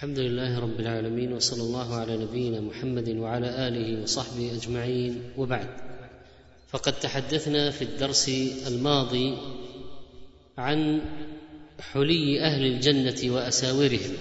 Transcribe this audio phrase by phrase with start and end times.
[0.00, 5.22] الحمد لله رب العالمين وصلى الله على نبينا محمد وعلى آله وصحبه أجمعين.
[5.36, 5.68] وبعد
[6.68, 8.28] فقد تحدثنا في الدرس
[8.66, 9.36] الماضي
[10.58, 11.00] عن
[11.80, 14.12] حلي أهل الجنة وأساورهم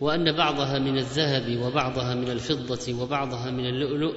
[0.00, 4.14] وأن بعضها من الذهب وبعضها من الفضة وبعضها من اللؤلؤ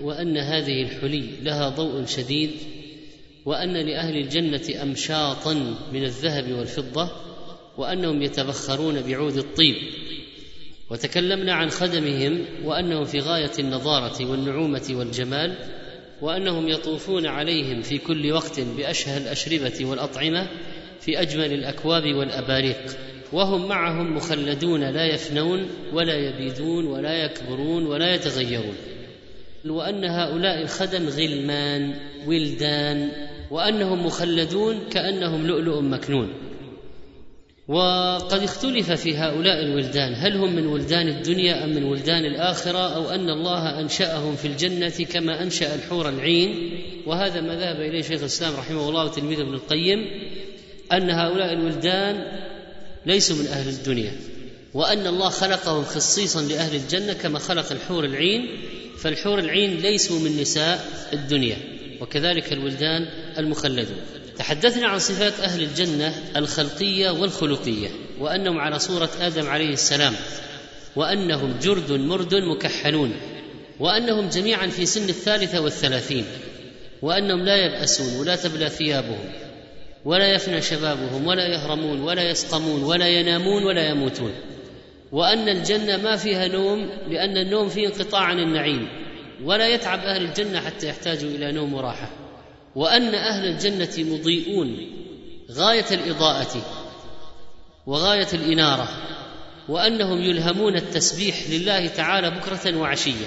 [0.00, 2.50] وأن هذه الحلي لها ضوء شديد
[3.44, 5.54] وأن لأهل الجنة امشاطا
[5.92, 7.33] من الذهب والفضة
[7.78, 9.76] وأنهم يتبخرون بعود الطيب.
[10.90, 15.54] وتكلمنا عن خدمهم وأنهم في غاية النضاره والنعومة والجمال
[16.22, 20.48] وأنهم يطوفون عليهم في كل وقت بأشهى الأشربة والأطعمة
[21.00, 22.96] في أجمل الأكواب والأباريق.
[23.32, 28.74] وهم معهم مخلدون لا يفنون ولا يبيدون ولا يكبرون ولا يتغيرون.
[29.66, 31.94] وأن هؤلاء الخدم غلمان
[32.26, 33.08] ولدان
[33.50, 36.32] وأنهم مخلدون كأنهم لؤلؤ مكنون.
[37.68, 40.14] وقد اختلف في هؤلاء الولدان.
[40.14, 44.88] هل هم من ولدان الدنيا أم من ولدان الآخرة؟ أو أن الله أنشأهم في الجنة
[45.12, 50.06] كما أنشأ الحور العين؟ وهذا ما ذهب إليه شيخ الإسلام رحمه الله وتلميذه ابن القيم
[50.92, 52.24] أن هؤلاء الولدان
[53.06, 54.12] ليسوا من أهل الدنيا
[54.74, 58.48] وأن الله خلقهم خصيصا لأهل الجنة كما خلق الحور العين
[58.98, 61.56] فالحور العين ليسوا من نساء الدنيا
[62.00, 63.06] وكذلك الولدان
[63.38, 63.96] المخلدون.
[64.38, 67.88] تحدثنا عن صفات أهل الجنة الخلقية والخلقية
[68.20, 70.14] وأنهم على صورة آدم عليه السلام
[70.96, 73.12] وأنهم جرد مرد مكحلون
[73.80, 76.24] وأنهم جميعا في سن الثالثة والثلاثين
[77.02, 79.32] وأنهم لا يبأسون ولا تبلى ثيابهم
[80.04, 84.32] ولا يفنى شبابهم ولا يهرمون ولا يسقمون ولا ينامون ولا يموتون.
[85.12, 88.88] وأن الجنة ما فيها نوم لأن النوم فيه انقطاع عن النعيم
[89.44, 92.23] ولا يتعب أهل الجنة حتى يحتاجوا إلى نوم وراحة.
[92.76, 94.76] وأن أهل الجنة مضيئون
[95.50, 96.62] غاية الإضاءة
[97.86, 98.88] وغاية الإنارة
[99.68, 103.26] وأنهم يلهمون التسبيح لله تعالى بكرة وعشية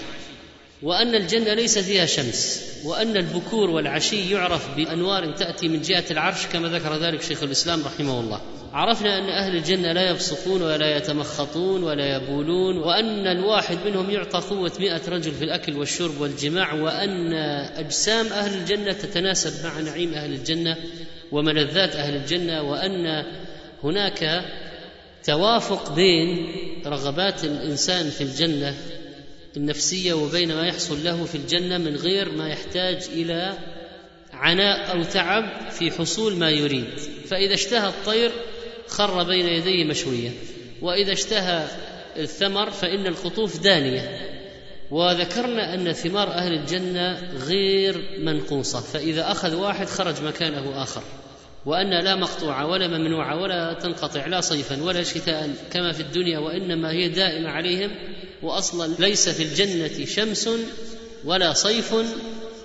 [0.84, 6.68] وأن الجنة ليس فيها شمس وأن البكور والعشي يعرف بأنوار تأتي من جهة العرش كما
[6.68, 8.42] ذكر ذلك شيخ الإسلام رحمه الله.
[8.78, 14.72] عرفنا أن أهل الجنة لا يبصقون ولا يتمخطون ولا يبولون وأن الواحد منهم يعطى قوة
[14.80, 17.34] مئة رجل في الأكل والشرب والجماع وأن
[17.78, 20.78] أجسام أهل الجنة تتناسب مع نعيم أهل الجنة
[21.32, 23.26] وملذات أهل الجنة وأن
[23.84, 24.46] هناك
[25.24, 26.52] توافق بين
[26.86, 28.76] رغبات الإنسان في الجنة
[29.58, 33.54] النفسية وبين ما يحصل له في الجنة من غير ما يحتاج إلى
[34.34, 36.98] عناء أو تعب في حصول ما يريد.
[37.28, 38.32] فإذا اشتهى الطير
[38.88, 40.32] خر بين يديه مشويا
[40.82, 41.68] وإذا اشتهى
[42.18, 44.34] الثمر فإن القطوف دانية.
[44.92, 51.04] وذكرنا أن ثمار أهل الجنة غير منقوصة فإذا أخذ واحد خرج مكانه آخر.
[51.66, 56.92] وأن لا مقطوعه ولا ممنوعه ولا تنقطع لا صيفا ولا شتاء كما في الدنيا وإنما
[56.92, 57.92] هي دائمة عليهم.
[58.44, 60.50] واصلا ليس في الجنة شمس
[61.26, 61.96] ولا صيف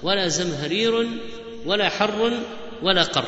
[0.02, 1.08] ولا زمهرير
[1.66, 2.32] ولا حر
[2.82, 3.24] ولا قر.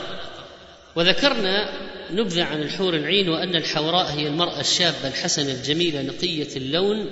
[0.97, 1.69] وذكرنا
[2.15, 7.07] نبذة عن الحور العين وأن الحوراء هي المرأة الشابة الحسنة الجميلة نقية اللون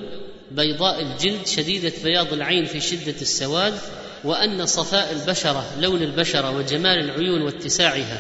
[0.51, 3.75] بيضاء الجلد شديدة بياض العين في شدة السواد
[4.25, 8.19] وأن صفاء البشرة لون البشرة وجمال العيون واتساعها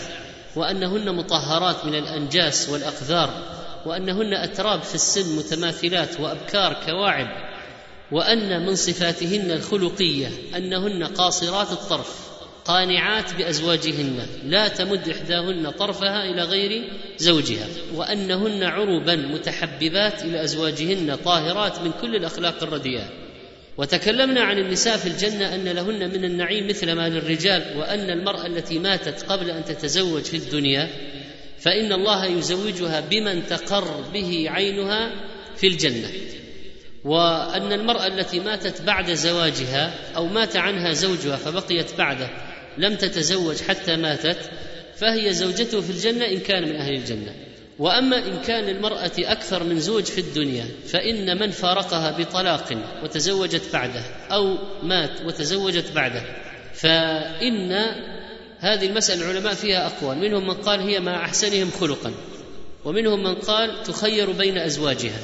[0.56, 3.30] وأنهن مطهرات من الأنجاس والأقذار
[3.86, 7.28] وأنهن أتراب في السن متماثلات وأبكار كواعب
[8.12, 12.31] وأن من صفاتهن الخلقية أنهن قاصرات الطرف
[12.64, 16.84] قانعات بأزواجهن لا تمد إحداهن طرفها إلى غير
[17.18, 23.08] زوجها وأنهن عربا متحببات إلى أزواجهن طاهرات من كل الأخلاق الرديئة.
[23.76, 28.78] وتكلمنا عن النساء في الجنة أن لهن من النعيم مثل ما للرجال وأن المرأة التي
[28.78, 30.88] ماتت قبل أن تتزوج في الدنيا
[31.58, 35.10] فإن الله يزوجها بمن تقر به عينها
[35.56, 36.08] في الجنة.
[37.04, 43.96] وأن المرأة التي ماتت بعد زواجها أو مات عنها زوجها فبقيت بعده لم تتزوج حتى
[43.96, 44.38] ماتت
[44.96, 47.34] فهي زوجته في الجنة إن كان من أهل الجنة.
[47.78, 54.02] وأما إن كان للمراه أكثر من زوج في الدنيا فإن من فارقها بطلاق وتزوجت بعده
[54.30, 56.22] أو مات وتزوجت بعده.
[56.74, 57.72] فإن
[58.58, 62.12] هذه المسألة العلماء فيها اقوال منهم من قال هي مع أحسنهم خلقا
[62.84, 65.20] ومنهم من قال تخير بين أزواجها.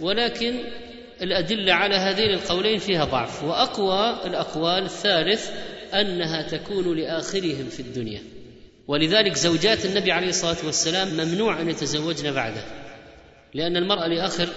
[0.00, 0.60] ولكن
[1.22, 3.44] الأدلة على هذين القولين فيها ضعف.
[3.44, 5.50] وأقوى الأقوال الثالث
[5.94, 8.22] أنها تكون لآخرهم في الدنيا.
[8.88, 12.62] ولذلك زوجات النبي عليه الصلاة والسلام ممنوع أن يتزوجن بعده
[13.54, 14.48] لأن المرأة لآخر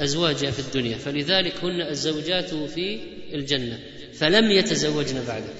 [0.00, 0.98] أزواجها في الدنيا.
[0.98, 3.00] فلذلك هن الزوجات في
[3.34, 3.78] الجنة
[4.12, 5.52] فلم يتزوجن بعده.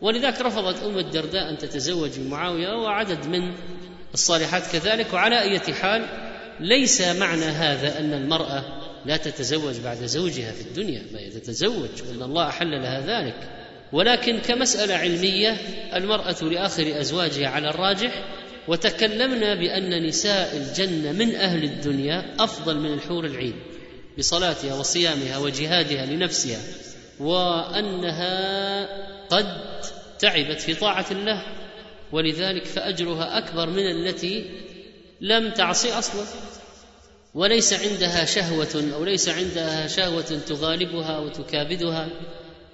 [0.00, 3.54] ولذلك رفضت أم الدرداء أن تتزوج معاوية وعدد من
[4.14, 5.12] الصالحات كذلك.
[5.12, 6.06] وعلى اية حال
[6.60, 8.64] ليس معنى هذا أن المرأة
[9.06, 13.57] لا تتزوج بعد زوجها في الدنيا بل تتزوج وإن الله احل لها ذلك.
[13.92, 15.56] ولكن كمسألة علمية
[15.94, 18.24] المرأة لآخر أزواجها على الراجح
[18.68, 23.54] وتكلمنا بأن نساء الجنة من أهل الدنيا أفضل من الحور العين
[24.18, 26.60] بصلاتها وصيامها وجهادها لنفسها
[27.20, 28.28] وأنها
[29.26, 29.46] قد
[30.18, 31.42] تعبت في طاعة الله
[32.12, 34.44] ولذلك فأجرها أكبر من التي
[35.20, 36.24] لم تعصي أصلا.
[37.34, 42.08] وليس عندها شهوة أو ليس عندها شهوة تغالبها أو تكابدها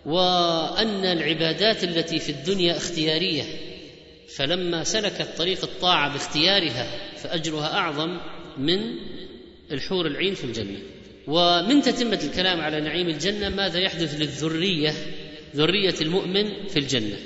[0.06, 3.44] وأن العبادات التي في الدنيا اختيارية
[4.36, 6.86] فلما سلكت طريق الطاعة باختيارها
[7.16, 8.18] فأجرها أعظم
[8.58, 8.80] من
[9.72, 10.78] الحور العين في الجنة.
[11.26, 14.92] ومن تتمة الكلام على نعيم الجنة ماذا يحدث للذرية
[15.56, 17.16] ذرية المؤمن في الجنة.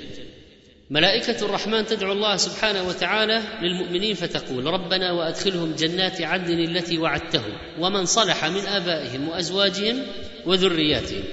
[0.89, 8.05] ملائكة الرحمن تدعو الله سبحانه وتعالى للمؤمنين فتقول ربنا وأدخلهم جنات عدن التي وعدتهم ومن
[8.05, 10.01] صلح من آبائهم وأزواجهم
[10.45, 11.23] وذرياتهم.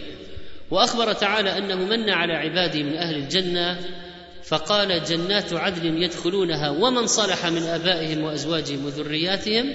[0.70, 3.78] وأخبر تعالى أنه من على عباده من أهل الجنة
[4.44, 9.72] فقال جنات عدن يدخلونها ومن صلح من آبائهم وأزواجهم وذرياتهم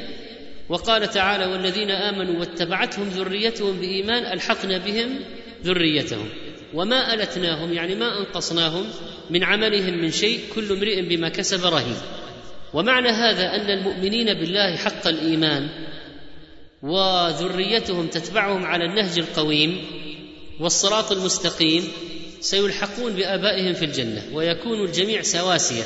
[0.69, 5.19] وقال تعالى والذين آمنوا واتبعتهم ذريتهم بإيمان ألحقنا بهم
[5.63, 6.29] ذريتهم
[6.73, 8.85] وما ألتناهم يعني ما أنقصناهم
[9.29, 11.97] من عملهم من شيء كل امرئ بما كسب رهين.
[12.73, 15.69] ومعنى هذا أن المؤمنين بالله حق الإيمان
[16.81, 19.85] وذريتهم تتبعهم على النهج القويم
[20.61, 21.87] والصراط المستقيم
[22.41, 25.83] سيلحقون بآبائهم في الجنة ويكون الجميع سواسية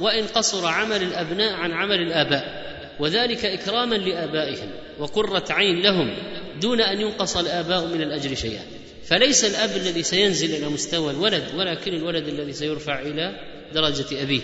[0.00, 2.68] وإن قصر عمل الأبناء عن عمل الآباء
[3.00, 6.14] وذلك إكراما لآبائهم وقرة عين لهم
[6.60, 8.62] دون أن ينقص الآباء من الأجر شيئا.
[9.04, 13.40] فليس الأب الذي سينزل إلى مستوى الولد ولكن الولد الذي سيرفع إلى
[13.74, 14.40] درجة أبيه.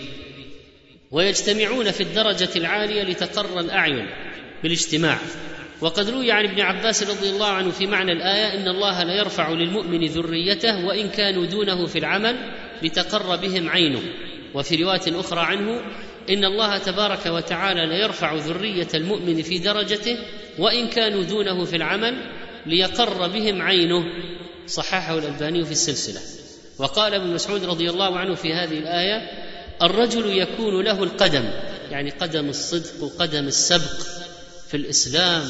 [1.11, 4.09] ويجتمعون في الدرجة العالية لتقر الأعين
[4.63, 5.19] بالاجتماع.
[5.81, 9.49] وقد روي عن ابن عباس رضي الله عنه في معنى الآية إن الله لا يرفع
[9.49, 12.35] للمؤمن ذريته وإن كانوا دونه في العمل
[12.83, 14.01] لتقر بهم عينه.
[14.53, 15.81] وفي رواية أخرى عنه
[16.29, 20.17] إن الله تبارك وتعالى ليرفع ذرية المؤمن في درجته
[20.59, 22.15] وإن كانوا دونه في العمل
[22.65, 24.03] ليقر بهم عينه.
[24.67, 26.21] صححه الألباني في السلسلة.
[26.77, 29.21] وقال ابن مسعود رضي الله عنه في هذه الآية
[29.83, 31.43] الرجل يكون له القدم
[31.91, 34.24] يعني قدم الصدق وقدم السبق.
[34.75, 35.43] في الإسلام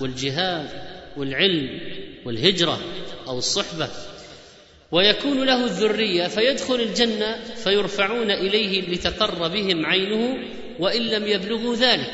[0.00, 0.68] والجهاد
[1.16, 1.80] والعلم
[2.24, 2.80] والهجرة
[3.26, 3.88] أو الصحبة.
[4.92, 10.38] ويكون له الذرية فيدخل الجنة فيرفعون إليه لتقر بهم عينه
[10.78, 12.12] وإن لم يبلغوا ذلك.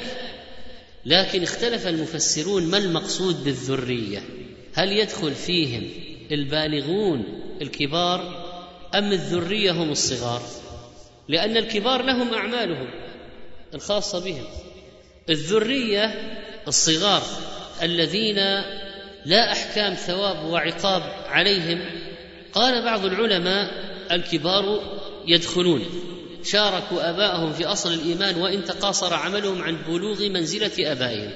[1.06, 4.22] لكن اختلف المفسرون ما المقصود بالذرية؟
[4.74, 5.88] هل يدخل فيهم
[6.32, 7.24] البالغون
[7.62, 8.20] الكبار
[8.94, 10.42] أم الذرية هم الصغار؟
[11.28, 12.90] لأن الكبار لهم أعمالهم
[13.74, 14.44] الخاصة بهم.
[15.30, 16.14] الذرية
[16.68, 17.22] الصغار
[17.82, 18.36] الذين
[19.24, 21.80] لا أحكام ثواب وعقاب عليهم.
[22.52, 23.70] قال بعض العلماء
[24.12, 24.80] الكبار
[25.26, 25.84] يدخلون.
[26.44, 31.30] شاركوا آباءهم في أصل الإيمان وإن تقاصر عملهم عن بلوغ منزلة آبائهم.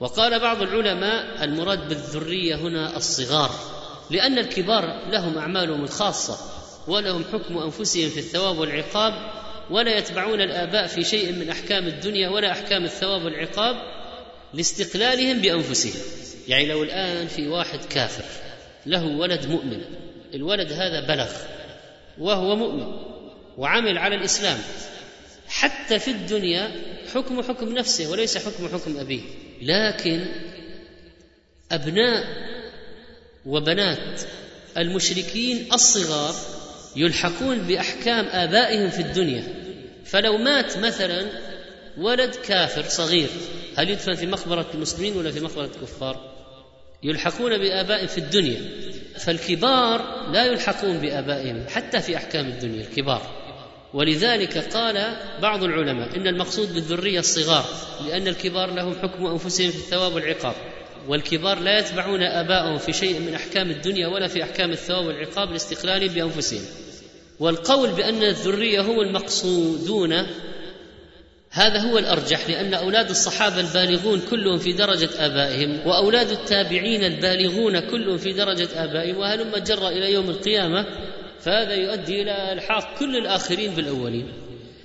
[0.00, 3.50] وقال بعض العلماء المراد بالذرية هنا الصغار
[4.10, 6.38] لأن الكبار لهم أعمالهم الخاصة
[6.88, 9.14] ولهم حكم أنفسهم في الثواب والعقاب
[9.70, 14.01] ولا يتبعون الآباء في شيء من أحكام الدنيا ولا أحكام الثواب والعقاب.
[14.54, 16.02] لاستقلالهم بأنفسهم.
[16.48, 18.24] يعني لو الآن في واحد كافر
[18.86, 19.80] له ولد مؤمن
[20.34, 21.30] الولد هذا بلغ
[22.18, 22.86] وهو مؤمن
[23.58, 24.58] وعمل على الإسلام
[25.48, 26.70] حتى في الدنيا
[27.14, 29.20] حكم حكم نفسه وليس حكم حكم أبيه.
[29.62, 30.26] لكن
[31.72, 32.24] أبناء
[33.46, 34.20] وبنات
[34.78, 36.34] المشركين الصغار
[36.96, 39.44] يلحقون بأحكام آبائهم في الدنيا.
[40.04, 41.26] فلو مات مثلا
[41.98, 43.28] ولد كافر صغير
[43.76, 46.32] هل يدفن في مقبرة المسلمين ولا في مقبرة الكفار؟
[47.02, 48.60] يلحقون بآبائهم في الدنيا
[49.18, 53.42] فالكبار لا يلحقون بآبائهم حتى في أحكام الدنيا الكبار.
[53.94, 57.64] ولذلك قال بعض العلماء إن المقصود بالذرية الصغار
[58.06, 60.54] لأن الكبار لهم حكم أنفسهم في الثواب والعقاب
[61.08, 66.08] والكبار لا يتبعون آباءهم في شيء من أحكام الدنيا ولا في أحكام الثواب والعقاب لاستقلال
[66.08, 66.62] بأنفسهم.
[67.40, 70.26] والقول بأن الذرية هو المقصودون
[71.54, 78.18] هذا هو الأرجح لأن أولاد الصحابة البالغون كلهم في درجة آبائهم وأولاد التابعين البالغون كلهم
[78.18, 80.86] في درجة آبائهم وهلم جر إلى يوم القيامة
[81.40, 84.32] فهذا يؤدي إلى إلحاق كل الآخرين بالأولين.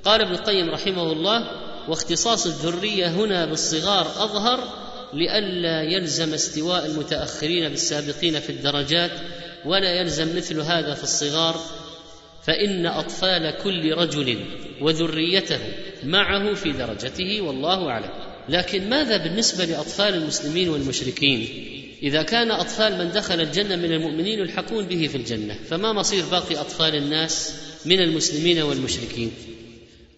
[0.06, 1.48] قال ابن القيم رحمه الله
[1.88, 4.60] واختصاص الذرية هنا بالصغار أظهر
[5.14, 9.12] لئلا يلزم استواء المتأخرين بالسابقين في الدرجات
[9.66, 11.62] ولا يلزم مثل هذا في الصغار
[12.48, 14.40] فإن أطفال كل رجل
[14.82, 15.60] وذريته
[16.04, 18.10] معه في درجته والله أعلم.
[18.50, 21.48] لكن ماذا بالنسبة لأطفال المسلمين والمشركين؟
[22.04, 26.56] إذا كان أطفال من دخل الجنة من المؤمنين يلحقون به في الجنة فما مصير باقي
[26.56, 27.54] أطفال الناس
[27.86, 29.32] من المسلمين والمشركين؟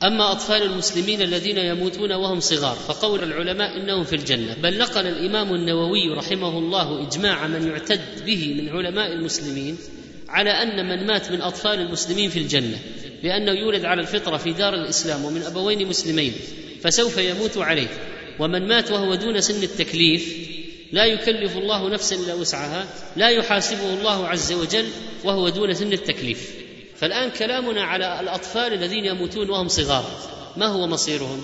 [0.03, 4.55] أما أطفال المسلمين الذين يموتون وهم صغار فقول العلماء إنهم في الجنة.
[4.63, 9.77] بل نقل الإمام النووي رحمه الله إجماع من يعتد به من علماء المسلمين
[10.29, 12.79] على أن من مات من أطفال المسلمين في الجنة
[13.24, 16.33] لأنه يولد على الفطرة في دار الإسلام ومن أبوين مسلمين
[16.81, 17.88] فسوف يموت عليه.
[18.39, 20.50] ومن مات وهو دون سن التكليف
[20.91, 24.86] لا يكلف الله نفسا إلا وسعها لا يحاسبه الله عز وجل
[25.24, 26.51] وهو دون سن التكليف.
[26.95, 30.05] فالآن كلامنا على الأطفال الذين يموتون وهم صغار
[30.57, 31.41] ما هو مصيرهم؟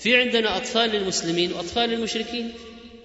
[0.00, 2.52] في عندنا أطفال للمسلمين وأطفال للمشركين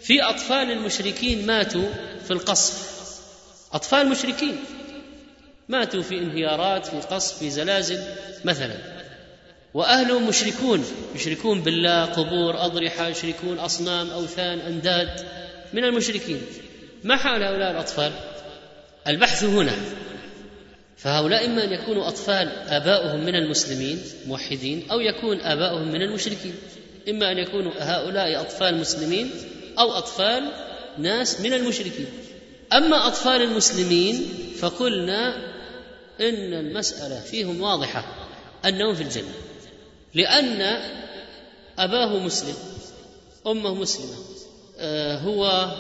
[0.02, 1.90] في أطفال المشركين ماتوا
[2.26, 2.94] في القصف.
[3.74, 4.60] أطفال مشركين.
[5.70, 8.00] ماتوا في انهيارات في قصف في زلازل
[8.46, 8.76] مثلا.
[9.74, 15.10] واهلهم مشركون يشركون بالله قبور أضرحة يشركون أصنام أوثان أنداد
[15.74, 16.42] من المشركين.
[17.04, 18.12] ما حال هؤلاء الأطفال؟
[19.08, 19.76] البحث هنا.
[20.98, 26.54] فهؤلاء إما أن يكونوا أطفال آباؤهم من المسلمين موحدين أو يكون آباؤهم من المشركين.
[27.10, 29.32] إما أن يكونوا هؤلاء أطفال مسلمين
[29.80, 30.52] أو أطفال
[30.98, 32.08] ناس من المشركين.
[32.74, 34.26] أما أطفال المسلمين
[34.60, 35.53] فقلنا
[36.24, 38.06] إن المسألة فيهم واضحة
[38.66, 39.34] أنهم في الجنة
[40.14, 40.62] لأن
[41.78, 42.56] أباه مسلم
[43.48, 44.16] أمه مسلمة
[44.80, 45.72] آه هو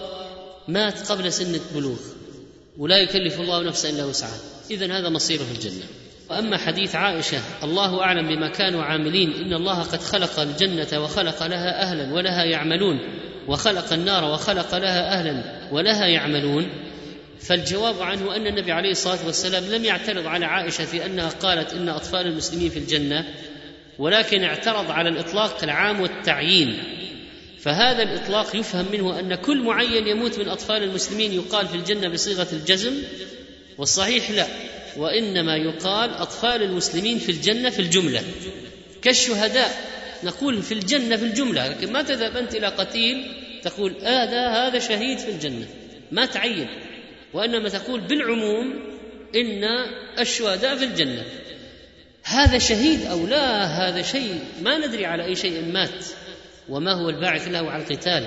[0.67, 1.99] مات قبل سن البلوغ
[2.77, 4.39] ولا يكلف الله نفسا إلا وسعها.
[4.71, 5.83] اذا هذا مصيره في الجنة.
[6.29, 11.81] وأما حديث عائشة الله أعلم بما كانوا عاملين إن الله قد خلق الجنة وخلق لها
[11.81, 12.99] أهلا ولها يعملون
[13.47, 16.69] وخلق النار وخلق لها أهلا ولها يعملون.
[17.43, 21.89] فالجواب عنه أن النبي عليه الصلاة والسلام لم يعترض على عائشة في أنها قالت إن
[21.89, 23.25] أطفال المسلمين في الجنة
[23.99, 26.83] ولكن اعترض على الإطلاق العام والتعيين.
[27.59, 32.47] فهذا الإطلاق يفهم منه أن كل معين يموت من أطفال المسلمين يقال في الجنة بصيغة
[32.53, 32.93] الجزم
[33.77, 34.47] والصحيح لا
[34.97, 38.23] وإنما يقال أطفال المسلمين في الجنة في الجملة.
[39.01, 39.71] كالشهداء
[40.23, 43.25] نقول في الجنة في الجملة لكن ما تذهب أنت إلى قتيل
[43.63, 45.65] تقول هذا آه هذا شهيد في الجنة
[46.11, 46.67] ما تعين.
[47.33, 48.73] وإنما تقول بالعموم
[49.35, 49.63] إن
[50.19, 51.23] الشهداء في الجنة.
[52.23, 56.05] هذا شهيد أو لا هذا شيء ما ندري على أي شيء مات
[56.69, 58.25] وما هو الباعث له على القتال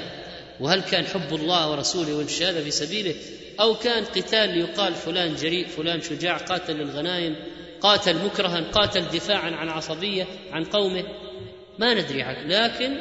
[0.61, 3.15] وهل كان حب الله ورسوله والشهادة في سبيله؟
[3.61, 7.37] أو كان قتال ليقال فلان جريء فلان شجاع قاتل للغنائم
[7.81, 11.05] قاتل مكرها قاتل دفاعا عن عصبية عن قومه؟
[11.79, 12.43] ما ندري عنه.
[12.43, 12.97] لكن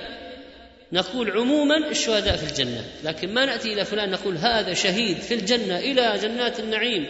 [0.94, 5.80] نقول عموما الشهداء في الجنة لكن ما نأتي إلى فلان نقول هذا شهيد في الجنة
[5.80, 7.06] إلى جنات النعيم.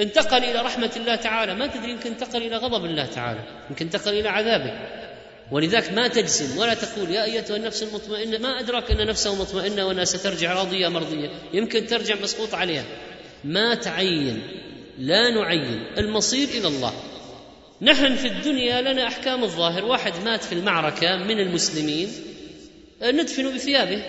[0.00, 1.54] انتقل إلى رحمة الله تعالى.
[1.54, 4.72] ما تدري يمكن انتقل إلى غضب الله تعالى يمكن انتقل إلى عذابه.
[5.52, 10.04] ولذلك ما تجزم ولا تقول يا أيتها النفس المطمئنة ما أدراك أن نفسه مطمئنة وأنها
[10.04, 11.30] سترجع راضيه مرضية.
[11.52, 12.84] يمكن ترجع مسقوط عليها.
[13.44, 14.42] ما تعين
[14.98, 16.92] لا نعين المصير إلى الله.
[17.82, 19.84] نحن في الدنيا لنا أحكام الظاهر.
[19.84, 22.08] واحد مات في المعركة من المسلمين.
[23.02, 24.04] ندفن بثيابه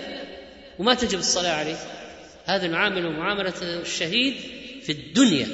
[0.79, 1.77] وما تجب الصلاة عليه.
[2.45, 4.33] هذا نعامله معاملة الشهيد
[4.83, 5.47] في الدنيا.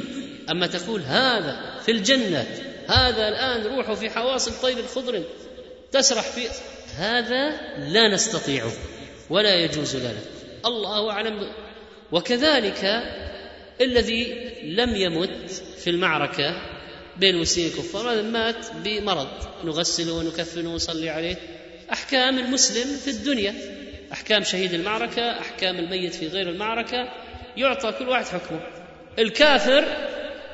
[0.49, 2.47] أما تقول هذا في الجنة
[2.87, 5.23] هذا الآن روحه في حواصل طير الخضر
[5.91, 6.47] تسرح في
[6.97, 8.71] هذا لا نستطيعه
[9.29, 10.21] ولا يجوز لنا.
[10.65, 11.51] الله أعلم
[12.11, 13.03] وكذلك
[13.81, 16.61] الذي لم يمت في المعركة
[17.17, 19.27] بين مسلمين الكفار هذا مات بمرض.
[19.63, 21.58] نغسله ونكفنه ونصلي عليه.
[21.93, 23.55] أحكام المسلم في الدنيا.
[24.13, 27.13] أحكام شهيد المعركة أحكام الميت في غير المعركة.
[27.57, 28.61] يعطى كل واحد حكمه.
[29.19, 29.85] الكافر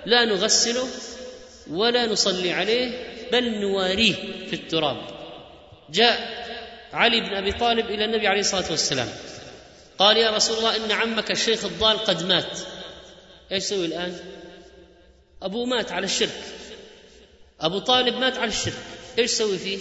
[0.06, 0.88] لا نغسله
[1.70, 2.92] ولا نصلي عليه
[3.32, 4.14] بل نواريه
[4.50, 4.98] في التراب.
[5.90, 6.46] جاء
[6.94, 9.08] علي بن أبي طالب إلى النبي عليه الصلاة والسلام.
[9.98, 12.60] قال يا رسول الله إن عمك الشيخ الضال قد مات.
[13.52, 14.20] إيش يسوي الآن؟
[15.42, 16.42] أبوه مات على الشرك.
[17.62, 18.74] أبو طالب مات على الشرك.
[19.20, 19.80] إيش يسوي فيه؟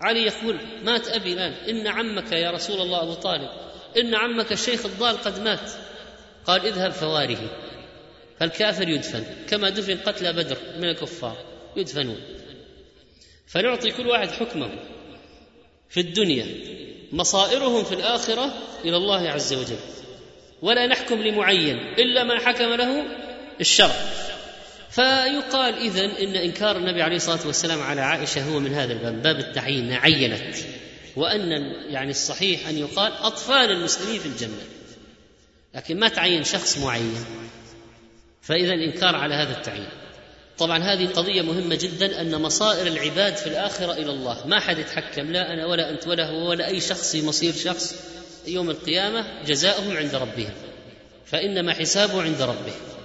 [0.00, 1.52] علي يقول مات أبي الآن.
[1.52, 3.50] إن عمك يا رسول الله أبو طالب.
[3.98, 5.70] إن عمك الشيخ الضال قد مات.
[6.46, 7.50] قال اذهب فواره
[8.40, 9.24] فالكافر يدفن.
[9.48, 11.36] كما دفن قتلى بدر من الكفار.
[11.76, 12.20] يدفنون.
[13.46, 14.70] فنعطي كل واحد حكمه
[15.88, 16.46] في الدنيا.
[17.12, 19.78] مصائرهم في الآخرة إلى الله عز وجل.
[20.62, 21.78] ولا نحكم لمعين.
[21.78, 23.04] إلا ما حكم له
[23.60, 23.94] الشرع.
[24.90, 29.38] فيقال اذا إن إنكار النبي عليه الصلاة والسلام على عائشة هو من هذا الباب باب
[29.38, 30.56] التعيين عينت.
[31.16, 31.50] وأن
[31.88, 34.62] يعني الصحيح أن يقال أطفال المسلمين في الجنة.
[35.74, 37.24] لكن ما تعين شخص معين.
[38.42, 39.88] فإذا الانكار على هذا التعيين.
[40.58, 44.46] طبعا هذه قضية مهمة جدا أن مصائر العباد في الآخرة إلى الله.
[44.46, 47.94] ما حد يتحكم لا أنا ولا أنت ولا هو ولا أي شخص في مصير شخص
[48.46, 50.52] يوم القيامة جزاؤهم عند ربهم.
[51.26, 52.97] فإنما حسابه عند ربه.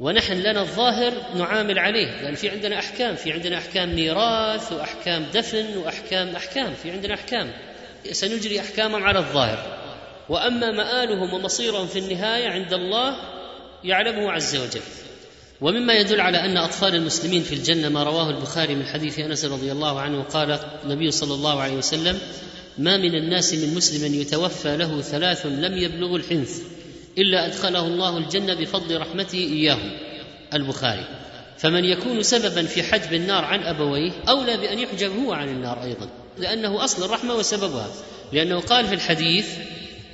[0.00, 5.76] ونحن لنا الظاهر نعامل عليه لأن في عندنا أحكام في عندنا أحكام ميراث وأحكام دفن
[5.76, 7.52] وأحكام أحكام في عندنا أحكام.
[8.12, 9.78] سنجري أحكامهم على الظاهر.
[10.28, 13.16] وأما مآلهم ومصيرهم في النهاية عند الله
[13.84, 14.80] يعلمه عز وجل.
[15.60, 19.72] ومما يدل على أن أطفال المسلمين في الجنة ما رواه البخاري من حديث أنس رضي
[19.72, 22.18] الله عنه قال النبي صلى الله عليه وسلم
[22.78, 26.75] ما من الناس من مسلم يتوفى له ثلاث لم يبلغ الحنث.
[27.18, 29.90] إلا أدخله الله الجنة بفضل رحمته اياهم
[30.54, 31.04] البخاري.
[31.58, 36.08] فمن يكون سببا في حجب النار عن أبويه أولى بأن يحجب هو عن النار أيضا
[36.38, 37.90] لأنه أصل الرحمة وسببها.
[38.32, 39.48] لأنه قال في الحديث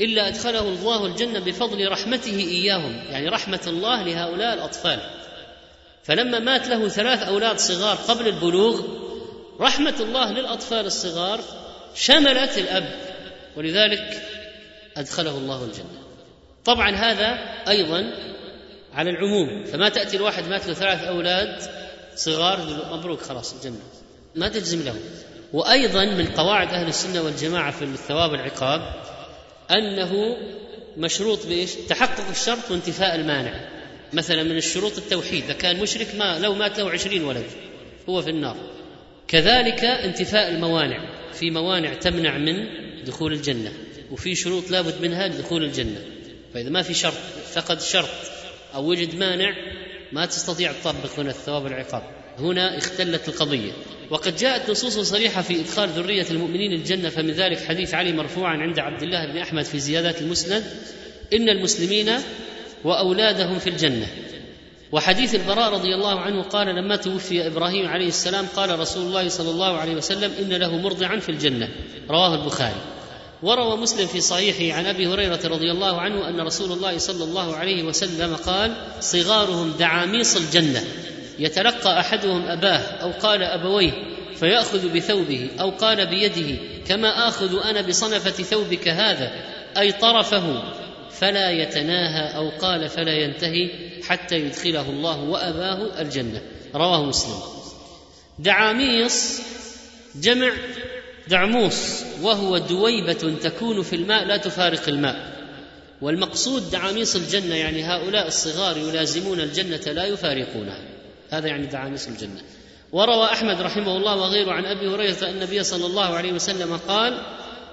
[0.00, 5.00] إلا أدخله الله الجنة بفضل رحمته إياهم يعني رحمة الله لهؤلاء الأطفال.
[6.04, 8.80] فلما مات له ثلاث أولاد صغار قبل البلوغ
[9.61, 11.40] رحمة الله للأطفال الصغار
[11.94, 12.94] شملت الأب
[13.56, 14.23] ولذلك
[14.97, 16.01] أدخله الله الجنة.
[16.64, 17.38] طبعا هذا
[17.69, 18.12] أيضا
[18.95, 21.62] على العموم فما تأتي الواحد مات له ثلاث أولاد
[22.16, 23.81] صغار مبروك خلاص الجنة
[24.35, 24.95] ما تجزم له.
[25.52, 28.95] وأيضا من قواعد أهل السنة والجماعة في الثواب والعقاب
[29.71, 30.37] أنه
[30.97, 33.69] مشروط بإيش؟ تحقق الشرط وانتفاء المانع.
[34.12, 37.47] مثلا من الشروط التوحيد إذا كان مشرك ما لو مات له عشرين ولد
[38.09, 38.57] هو في النار.
[39.28, 40.99] كذلك انتفاء الموانع
[41.33, 42.66] في موانع تمنع من
[43.04, 43.73] دخول الجنة
[44.11, 46.21] وفي شروط لابد منها لدخول الجنة.
[46.54, 47.14] فإذا ما في شرط
[47.52, 48.09] فقد شرط
[48.75, 49.54] أو وجد مانع
[50.12, 52.02] ما تستطيع تطبق هنا الثواب والعقاب.
[52.38, 53.73] هنا اختلت القضية.
[54.11, 58.78] وقد جاءت نصوص صريحة في إدخال ذرية المؤمنين الجنة فمن ذلك حديث علي مرفوعا عند
[58.78, 60.64] عبد الله بن أحمد في زيادات المسند
[61.32, 62.11] إن المسلمين
[62.85, 64.06] وأولادهم في الجنة.
[64.92, 69.50] وحديث البراء رضي الله عنه قال لما توفي إبراهيم عليه السلام قال رسول الله صلى
[69.50, 71.68] الله عليه وسلم إن له مرضعا في الجنة.
[72.11, 72.91] رواه البخاري.
[73.42, 77.56] وروى مسلم في صحيحه عن أبي هريرة رضي الله عنه أن رسول الله صلى الله
[77.56, 80.85] عليه وسلم قال صغارهم دعاميص الجنة.
[81.38, 83.92] يتلقى أحدهم أباه أو قال أبويه
[84.37, 89.33] فيأخذ بثوبه أو قال بيده كما آخذ أنا بصنفة ثوبك هذا؟
[89.78, 90.62] أي طرفه.
[91.11, 93.70] فلا يتناهى أو قال فلا ينتهي
[94.09, 96.42] حتى يدخله الله وأباه الجنة.
[96.74, 97.42] رواه مسلم.
[98.38, 99.40] دعاميص
[100.14, 100.52] جمع
[101.28, 102.05] دعموس.
[102.22, 105.32] وهو دويبة تكون في الماء لا تفارق الماء.
[106.00, 110.85] والمقصود دعاميص الجنة يعني هؤلاء الصغار يلازمون الجنة لا يفارقونها.
[111.30, 112.42] هذا يعني دعاميص الجنة.
[112.92, 117.18] وروى أحمد رحمه الله وغيره عن أبي هريرة أن النبي صلى الله عليه وسلم قال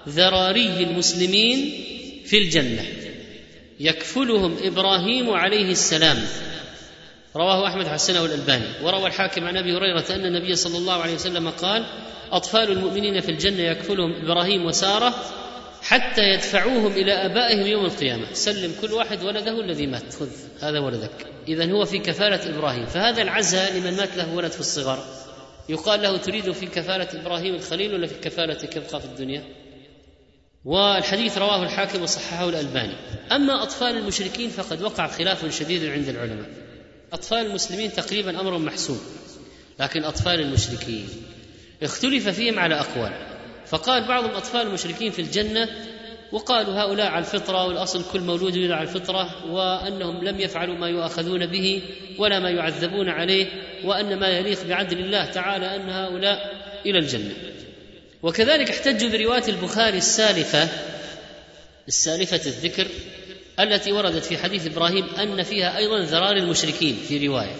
[0.09, 1.83] ذراري المسلمين
[2.25, 2.85] في الجنة
[3.79, 6.17] يكفلهم إبراهيم عليه السلام
[7.35, 8.65] رواه أحمد حسنه الألباني.
[8.83, 11.85] وروى الحاكم عن أبي هريرة أن النبي صلى الله عليه وسلم قال
[12.31, 15.13] أطفال المؤمنين في الجنة يكفلهم إبراهيم وسارة
[15.81, 18.25] حتى يدفعوهم إلى آبائهم يوم القيامة.
[18.33, 20.13] سلم كل واحد ولده الذي مات.
[20.13, 20.29] خذ
[20.61, 21.27] هذا ولدك.
[21.47, 22.85] اذا هو في كفالة إبراهيم.
[22.85, 25.03] فهذا العزاء لمن مات له ولد في الصغر.
[25.69, 29.43] يقال له تريد في كفالة إبراهيم الخليل ولا في كفالتك يبقى في الدنيا؟
[30.65, 32.93] والحديث رواه الحاكم وصححه الألباني.
[33.31, 36.68] أما أطفال المشركين فقد وقع خلاف شديد عند العلماء.
[37.13, 38.99] أطفال المسلمين تقريبا أمر محسوم
[39.79, 41.09] لكن أطفال المشركين.
[41.83, 43.13] اختلف فيهم على أقوال.
[43.67, 45.69] فقال بعض الأطفال المشركين في الجنة
[46.31, 51.81] وقالوا هؤلاء على الفطرة والأصل كل مولود على الفطرة وأنهم لم يفعلوا ما يؤاخذون به
[52.17, 53.47] ولا ما يعذبون عليه
[53.83, 56.53] وأن ما يليق بعدل الله تعالى أن هؤلاء
[56.85, 57.33] إلى الجنة.
[58.23, 60.69] وكذلك احتجوا برواية البخاري السالفه
[61.87, 62.87] السالفه الذكر
[63.59, 67.55] التي وردت في حديث إبراهيم أن فيها أيضا ذرار المشركين في رواية.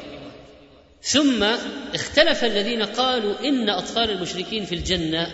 [1.02, 1.44] ثم
[1.94, 5.32] اختلف الذين قالوا إن أطفال المشركين في الجنة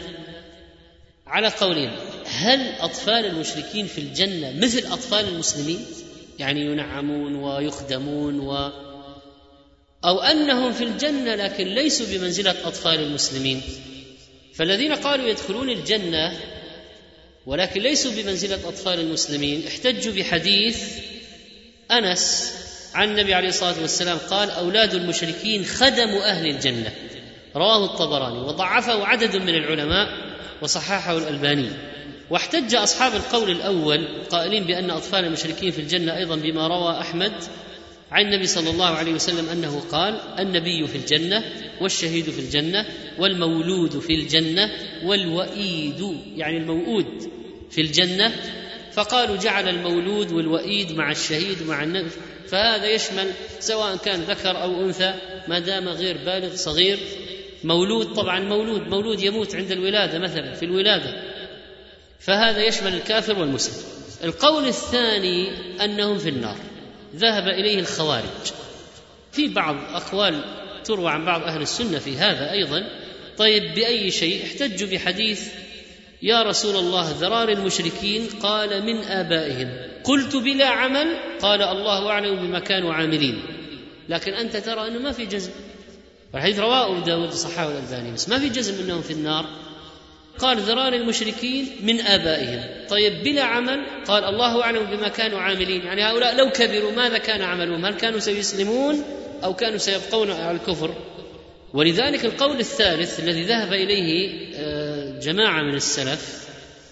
[1.27, 1.91] على قولين
[2.25, 5.85] هل أطفال المشركين في الجنة مثل أطفال المسلمين؟
[6.39, 8.71] يعني ينعمون ويخدمون و
[10.05, 13.61] أو أنهم في الجنة لكن ليسوا بمنزلة أطفال المسلمين.
[14.55, 16.39] فالذين قالوا يدخلون الجنة
[17.45, 19.67] ولكن ليسوا بمنزلة أطفال المسلمين.
[19.67, 20.77] احتجوا بحديث
[21.91, 22.53] أنس
[22.93, 26.91] عن النبي عليه الصلاة والسلام قال أولاد المشركين خدم أهل الجنة.
[27.55, 30.07] رواه الطبراني وضعفه عدد من العلماء
[30.61, 31.69] وصححه الألباني.
[32.29, 37.33] واحتج أصحاب القول الأول قائلين بأن أطفال المشركين في الجنة أيضا بما روى أحمد
[38.15, 41.43] عن النبي صلى الله عليه وسلم أنه قال النبي في الجنة
[41.81, 42.85] والشهيد في الجنة
[43.19, 44.71] والمولود في الجنة
[45.03, 47.31] والوئيد يعني الموؤود
[47.71, 48.31] في الجنة.
[48.93, 52.09] فقالوا جعل المولود والوئيد مع الشهيد مع النبي.
[52.47, 55.13] فهذا يشمل سواء كان ذكر أو أنثى
[55.47, 56.99] ما دام غير بالغ صغير.
[57.63, 61.23] مولود طبعا مولود مولود يموت عند الولادة مثلا في الولادة.
[62.19, 63.83] فهذا يشمل الكافر والمسلم.
[64.23, 65.49] القول الثاني
[65.85, 66.74] أنهم في النار.
[67.15, 68.51] ذهب إليه الخوارج.
[69.31, 70.43] في بعض أقوال
[70.83, 72.83] تروى عن بعض أهل السنة في هذا أيضا.
[73.37, 75.47] طيب بأي شيء؟ احتجوا بحديث
[76.21, 79.69] يا رسول الله ذرار المشركين قال من آبائهم.
[80.03, 83.43] قلت بلا عمل قال الله أعلم بما كانوا عاملين.
[84.09, 85.51] لكن أنت ترى أنه ما في جزم.
[86.33, 89.64] والحديث رواه أبو داود صححه الألباني بس ما في جزم أنهم في النار.
[90.39, 92.87] قال ذرار المشركين من آبائهم.
[92.89, 95.81] طيب بلا عمل قال الله أعلم بما كانوا عاملين.
[95.81, 99.03] يعني هؤلاء لو كبروا ماذا كان عملهم؟ هل كانوا سيسلمون
[99.43, 100.95] أو كانوا سيبقون على الكفر؟
[101.73, 106.45] ولذلك القول الثالث الذي ذهب إليه آه، جماعة من السلف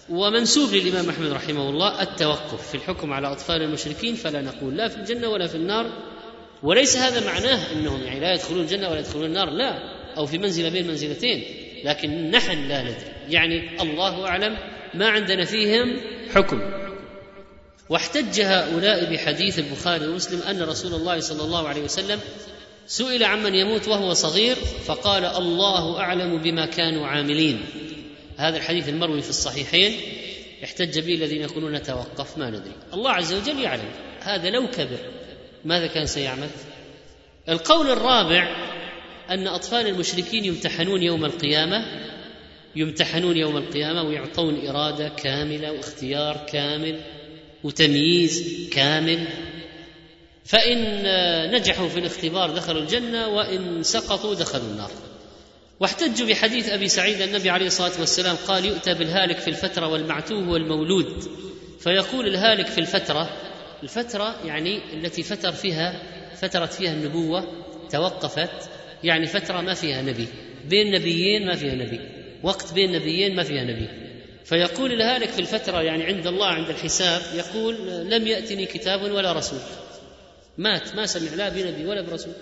[0.08, 4.96] ومنسوب للإمام أحمد رحمه الله التوقف في الحكم على أطفال المشركين فلا نقول لا في
[4.96, 5.86] الجنة ولا في النار.
[6.62, 9.78] وليس هذا معناه أنهم يعني لا يدخلون الجنة ولا يدخلون النار لا.
[10.16, 11.44] أو في منزلة بين منزلتين.
[11.84, 13.13] لكن نحن لا ندري.
[13.28, 14.56] يعني الله أعلم
[14.94, 15.96] ما عندنا فيهم
[16.34, 16.60] حكم.
[17.88, 22.20] واحتج هؤلاء بحديث البخاري ومسلم أن رسول الله صلى الله عليه وسلم
[22.86, 27.60] سئل عمن يموت وهو صغير فقال الله أعلم بما كانوا عاملين.
[28.36, 30.00] هذا الحديث المروي في الصحيحين.
[30.64, 32.72] احتج به الذين يقولون نتوقف ما ندري.
[32.94, 33.90] الله عز وجل يعلم.
[34.20, 34.98] هذا لو كبر
[35.64, 36.48] ماذا كان سيعمل؟
[37.48, 38.56] القول الرابع
[39.30, 41.84] أن أطفال المشركين يمتحنون يوم القيامة
[42.76, 47.00] يمتحنون يوم القيامة ويعطون إرادة كاملة واختيار كامل
[47.64, 49.28] وتمييز كامل.
[50.44, 51.04] فإن
[51.54, 54.90] نجحوا في الاختبار دخلوا الجنة وإن سقطوا دخلوا النار.
[55.80, 61.28] واحتجوا بحديث أبي سعيد النبي عليه الصلاة والسلام قال يؤتى بالهالك في الفترة والمعتوه والمولود.
[61.80, 63.30] فيقول الهالك في الفترة
[63.82, 66.02] الفترة يعني التي فتر فيها
[66.36, 67.44] فترت فيها النبوة
[67.90, 68.70] توقفت
[69.04, 70.28] يعني فترة ما فيها نبي.
[70.68, 72.00] بين نبيين ما فيها نبي.
[72.44, 73.88] وقت بين نبيين ما فيها نبي.
[74.44, 77.76] فيقول الهالك في الفترة يعني عند الله عند الحساب يقول
[78.10, 79.58] لم يأتني كتاب ولا رسول.
[80.58, 82.32] مات ما سمع لا بنبي ولا برسول.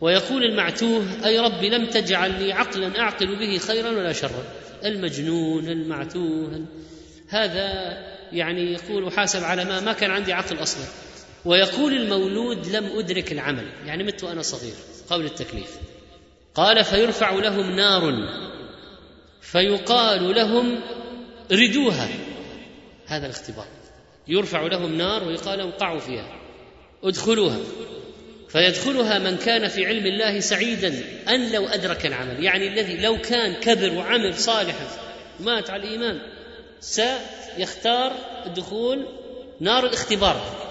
[0.00, 4.44] ويقول المعتوه أي ربي لم تجعل لي عقلا أعقل به خيرا ولا شرا.
[4.84, 6.66] المجنون المعتوه.
[7.28, 7.96] هذا
[8.32, 10.84] يعني يقول حاسب على ما ما كان عندي عقل أصلا.
[11.44, 13.66] ويقول المولود لم أدرك العمل.
[13.86, 14.74] يعني مت وأنا صغير
[15.10, 15.76] قبل التكليف.
[16.54, 18.14] قال فيرفع لهم نار.
[19.52, 20.80] فيقال لهم
[21.52, 22.08] ردوها.
[23.06, 23.66] هذا الاختبار.
[24.28, 26.40] يرفع لهم نار ويقال لهم قعوا فيها.
[27.04, 27.58] ادخلوها.
[28.48, 32.44] فيدخلها من كان في علم الله سعيدا أن لو أدرك العمل.
[32.44, 34.86] يعني الذي لو كان كبر وعمل صالحا
[35.40, 36.20] مات على الإيمان
[36.80, 38.12] سيختار
[38.46, 39.06] الدخول
[39.60, 40.67] نار الاختبار.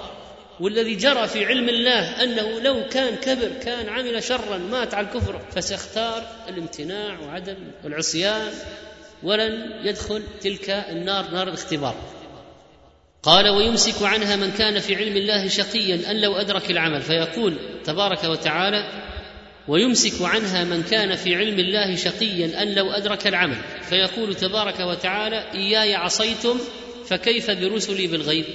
[0.60, 5.42] والذي جرى في علم الله أنه لو كان كبر كان عمل شرا مات على الكفر
[5.56, 8.52] فسيختار الامتناع وعدم العصيان
[9.24, 11.96] ولن يدخل تلك النار نار الاختبار.
[13.24, 17.02] قال ويمسك عنها من كان في علم الله شقيا أن لو أدرك العمل.
[17.02, 19.04] فيقول تبارك وتعالى
[19.68, 23.58] ويمسك عنها من كان في علم الله شقيا أن لو أدرك العمل.
[23.90, 26.60] فيقول تبارك وتعالى إياي عصيتم
[27.06, 28.46] فكيف برسلي بالغيب؟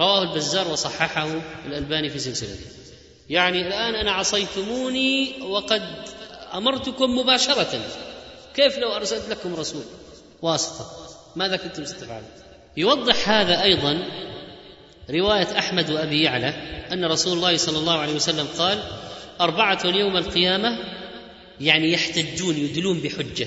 [0.00, 1.28] رواه البزار وصححه
[1.66, 2.66] الألباني في سلسلته.
[3.30, 5.82] يعني الآن أنا عصيتموني وقد
[6.54, 7.80] أمرتكم مباشرة.
[8.54, 9.82] كيف لو أرسلت لكم رسول
[10.42, 10.86] واسطة؟
[11.36, 12.28] ماذا كنتم ستفعلون
[12.76, 14.08] يوضح هذا أيضا
[15.10, 16.48] رواية أحمد وأبي يعلى
[16.92, 18.82] أن رسول الله صلى الله عليه وسلم قال
[19.40, 20.78] أربعة يوم القيامة
[21.60, 23.46] يعني يحتجون يدلون بحجة.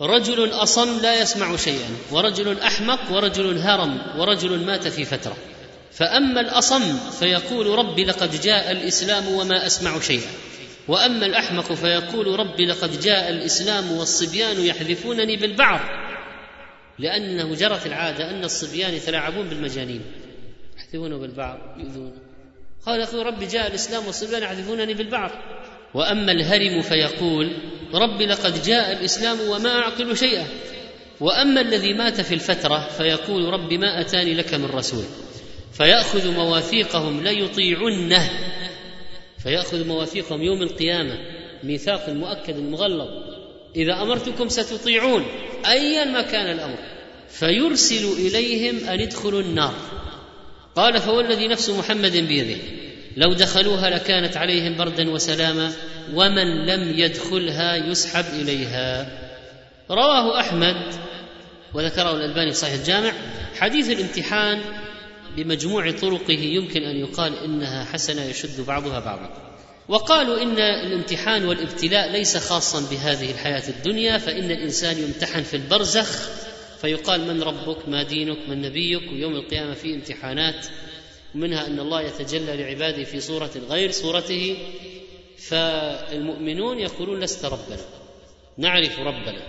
[0.00, 5.36] رجل أصم لا يسمع شيئا ورجل أحمق ورجل هرم ورجل مات في فترة.
[5.96, 10.30] فأما الأصم فيقول رب لقد جاء الإسلام وما أسمع شيئا.
[10.88, 15.80] وأما الأحمق فيقول رب لقد جاء الإسلام والصبيان يحذفونني بالبعض
[16.98, 20.02] لأنه جرت العادة أن الصبيان يتلاعبون بالمجانين.
[20.78, 22.12] يحذفونه بالبعض يؤذون.
[22.86, 25.30] قال يقول رب جاء الإسلام والصبيان يحذفونني بالبعض
[25.94, 27.56] وأما الهرم فيقول
[27.94, 30.46] رب لقد جاء الإسلام وما أعقل شيئا.
[31.20, 35.04] وأما الذي مات في الفترة فيقول رب ما أتاني لك من رسول.
[35.76, 38.30] فيأخذ مواثيقهم ليطيعنه
[39.42, 41.18] فيأخذ مواثيقهم يوم القيامة
[41.62, 43.08] ميثاق مؤكد مغلظ.
[43.76, 45.24] إذا أمرتكم ستطيعون
[45.66, 46.78] أيا ما كان الأمر.
[47.28, 49.74] فيرسل إليهم أن ادخلوا النار.
[50.76, 52.62] قال فوالذي نفس محمد بيده.
[53.16, 55.72] لو دخلوها لكانت عليهم بردا وسلاما
[56.14, 59.06] ومن لم يدخلها يسحب إليها.
[59.90, 60.94] رواه أحمد
[61.74, 63.12] وذكره الألباني في صحيح الجامع.
[63.58, 64.60] حديث الامتحان
[65.36, 69.56] بمجموع طرقه يمكن أن يقال إنها حسنة يشد بعضها بعضا.
[69.88, 76.28] وقالوا إن الامتحان والابتلاء ليس خاصا بهذه الحياة الدنيا فإن الإنسان يمتحن في البرزخ
[76.80, 80.66] فيقال من ربك ما دينك من نبيك ويوم القيامة في امتحانات
[81.34, 84.56] ومنها أن الله يتجلى لعباده في صوره غير صورته
[85.38, 87.78] فالمؤمنون يقولون لست ربنا
[88.58, 89.42] نعرف ربنا.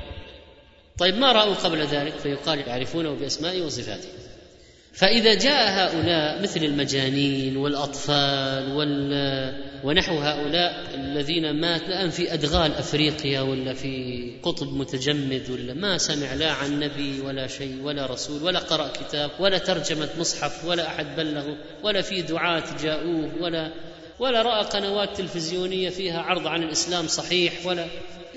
[0.98, 4.08] طيب ما رأوا قبل ذلك؟ فيقال يعرفونه بأسمائه وصفاته.
[4.98, 13.42] فإذا جاء هؤلاء مثل المجانين والأطفال وال ونحو هؤلاء الذين مات الآن في أدغال أفريقيا
[13.42, 18.60] ولا في قطب متجمد ولا ما سمع لا عن نبي ولا شيء ولا رسول ولا
[18.60, 23.72] قرأ كتاب ولا ترجمة مصحف ولا أحد بلغه ولا في دعاة جاءوه ولا
[24.20, 27.86] ولا رأى قنوات تلفزيونية فيها عرض عن الإسلام صحيح ولا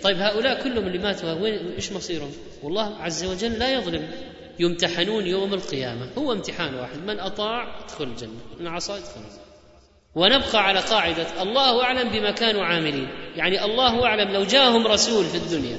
[0.03, 4.09] طيب هؤلاء كلهم اللي ماتوا وين إيش مصيرهم؟ والله عز وجل لا يظلم
[4.61, 6.09] يمتحنون يوم القيامة.
[6.19, 6.99] هو امتحان واحد.
[6.99, 8.41] من أطاع ادخل الجنة.
[8.61, 9.51] من عصى ادخل الجنة.
[10.15, 13.09] ونبقى على قاعدة الله أعلم بما كانوا عاملين.
[13.37, 15.79] يعني الله أعلم لو جاءهم رسول في الدنيا.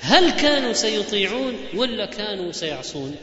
[0.00, 3.16] هل كانوا سيطيعون ولا كانوا سيعصون؟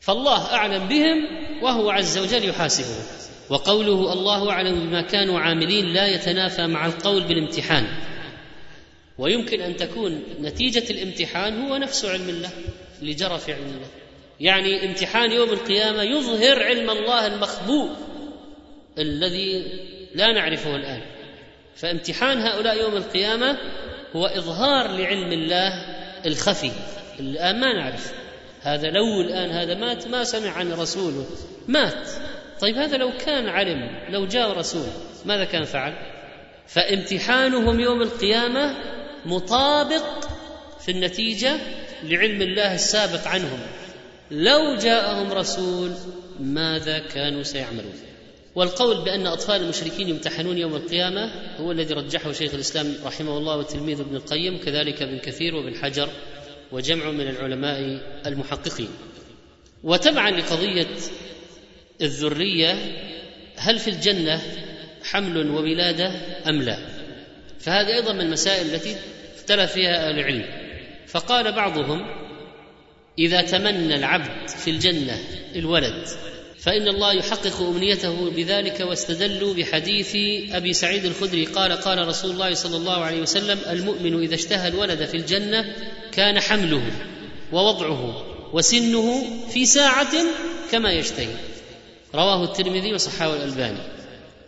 [0.00, 1.26] فالله أعلم بهم
[1.62, 3.04] وهو عز وجل يحاسبهم.
[3.50, 7.86] وقوله الله أعلم بما كانوا عاملين لا يتنافى مع القول بالامتحان.
[9.18, 12.50] ويمكن أن تكون نتيجة الامتحان هو نفس علم الله
[13.00, 14.01] اللي جرى في علم الله.
[14.40, 17.90] يعني امتحان يوم القيامة يظهر علم الله المخبوء
[18.98, 19.64] الذي
[20.14, 21.02] لا نعرفه الآن.
[21.76, 23.58] فامتحان هؤلاء يوم القيامة
[24.16, 25.72] هو إظهار لعلم الله
[26.26, 26.70] الخفي
[27.20, 28.12] الآن ما نعرف.
[28.62, 31.26] هذا لو الآن هذا مات ما سمع عن رسوله.
[31.68, 32.08] مات.
[32.60, 34.86] طيب هذا لو كان علم لو جاء رسول
[35.24, 35.92] ماذا كان فعل؟
[36.66, 38.76] فامتحانهم يوم القيامة
[39.26, 40.24] مطابق
[40.80, 41.56] في النتيجة
[42.02, 43.60] لعلم الله السابق عنهم.
[44.32, 45.90] لو جاءهم رسول
[46.40, 47.94] ماذا كانوا سيعملون؟
[48.54, 54.00] والقول بأن أطفال المشركين يمتحنون يوم القيامة هو الذي رجحه شيخ الإسلام رحمه الله وتلميذ
[54.00, 56.08] ابن القيم كذلك ابن كثير وابن حجر
[56.72, 58.88] وجمع من العلماء المحققين.
[59.84, 60.88] وتبعا لقضية
[62.02, 62.76] الذرية
[63.56, 64.42] هل في الجنة
[65.04, 66.12] حمل وولادة
[66.48, 66.78] أم لا؟
[67.58, 68.96] فهذه أيضا من المسائل التي
[69.36, 70.44] اختلف فيها أهل العلم.
[71.06, 72.21] فقال بعضهم
[73.18, 75.18] إذا تمنى العبد في الجنة
[75.56, 76.08] الولد
[76.62, 80.16] فإن الله يحقق أمنيته بذلك واستدلوا بحديث
[80.54, 85.04] أبي سعيد الخدري قال قال رسول الله صلى الله عليه وسلم المؤمن إذا اشتهى الولد
[85.04, 85.74] في الجنة
[86.12, 86.82] كان حمله
[87.52, 90.12] ووضعه وسنه في ساعة
[90.72, 91.34] كما يشتهي.
[92.14, 93.78] رواه الترمذي وصححه الألباني.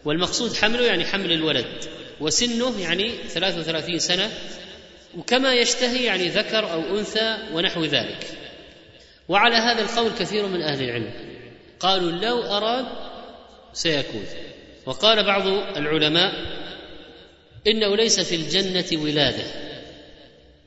[0.04, 1.66] والمقصود حمله يعني حمل الولد
[2.20, 4.30] وسنه يعني 33 سنة
[5.18, 8.43] وكما يشتهي يعني ذكر أو أنثى ونحو ذلك.
[9.28, 11.10] وعلى هذا القول كثير من أهل العلم.
[11.80, 12.86] قالوا لو أراد
[13.72, 14.24] سيكون.
[14.86, 16.32] وقال بعض العلماء
[17.66, 19.44] إنه ليس في الجنة ولادة.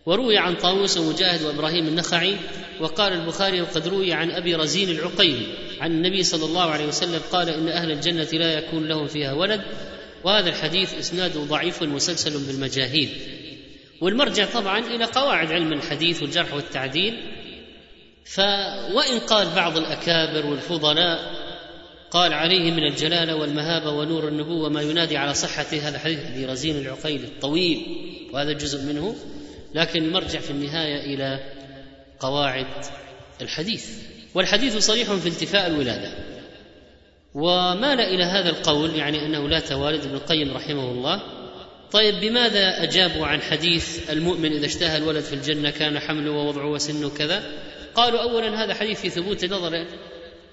[0.05, 2.35] وروي عن طاووس ومجاهد وإبراهيم النخعي
[2.79, 5.45] وقال البخاري وقد روي عن أبي رزين العقيلي
[5.81, 9.61] عن النبي صلى الله عليه وسلم قال إن أهل الجنة لا يكون لهم فيها ولد.
[10.23, 13.09] وهذا الحديث اسناده ضعيف مسلسل بالمجاهيل.
[14.01, 17.36] والمرجع طبعا إلى قواعد علم الحديث والجرح والتعديل
[18.27, 21.47] فوإن قال بعض الأكابر والفضلاء
[22.11, 26.77] قال عليه من الجلالة والمهابة ونور النبوة ما ينادي على صحته هذا حديث ابي رزين
[26.77, 27.85] العقيل الطويل
[28.33, 29.15] وهذا جزء منه
[29.73, 31.39] لكن المرجع في النهاية إلى
[32.19, 32.85] قواعد
[33.41, 33.85] الحديث.
[34.33, 36.11] والحديث صريح في انتفاء الولادة.
[37.33, 41.21] ومال إلى هذا القول يعني أنه لا توالد ابن القيم رحمه الله.
[41.91, 47.09] طيب بماذا أجابوا عن حديث المؤمن إذا اشتهى الولد في الجنة كان حمله ووضعه وسنه
[47.09, 47.43] كذا؟
[47.97, 49.85] قالوا اولا هذا حديث في ثبوت النظر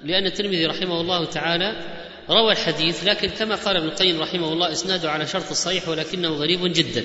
[0.02, 1.72] لأن الترمذي رحمه الله تعالى
[2.30, 6.72] روى الحديث لكن كما قال ابن القيم رحمه الله إسناده على شرط الصحيح ولكنه غريب
[6.72, 7.04] جدا.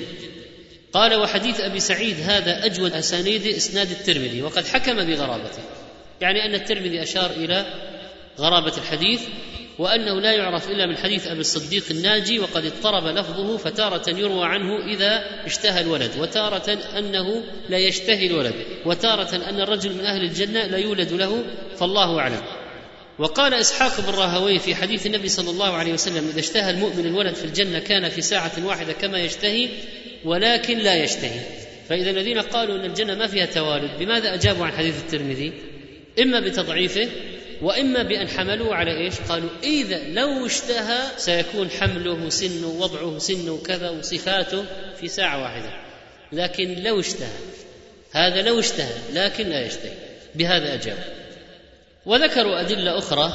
[0.93, 5.63] قال وحديث أبي سعيد هذا أجود أسانيد إسناد الترمذي وقد حكم بغرابته.
[6.21, 7.65] يعني أن الترمذي أشار إلى
[8.39, 9.21] غرابة الحديث
[9.79, 14.85] وأنه لا يعرف إلا من حديث أبي الصديق الناجي وقد اضطرب لفظه فتارة يروى عنه
[14.85, 18.53] إذا اشتهى الولد وتارة أنه لا يشتهي الولد
[18.85, 21.43] وتارة أن الرجل من أهل الجنة لا يولد له
[21.77, 22.41] فالله أعلم.
[23.19, 27.35] وقال إسحاق بن راهويه في حديث النبي صلى الله عليه وسلم إذا اشتهى المؤمن الولد
[27.35, 29.69] في الجنة كان في ساعة واحدة كما يشتهي
[30.25, 31.39] ولكن لا يشتهي.
[31.89, 35.53] فإذا الذين قالوا إن الجنة ما فيها توالد بماذا أجابوا عن حديث الترمذي؟
[36.19, 37.09] إما بتضعيفه
[37.61, 43.89] وإما بأن حملوه على إيش؟ قالوا إذا لو اشتهى سيكون حمله سنه وضعه سنه كذا
[43.89, 44.65] وصفاته
[44.99, 45.69] في ساعة واحدة.
[46.31, 47.37] لكن لو اشتهى.
[48.11, 49.97] هذا لو اشتهى لكن لا يشتهي.
[50.35, 50.97] بهذا أجاب.
[52.05, 53.33] وذكروا أدلة أخرى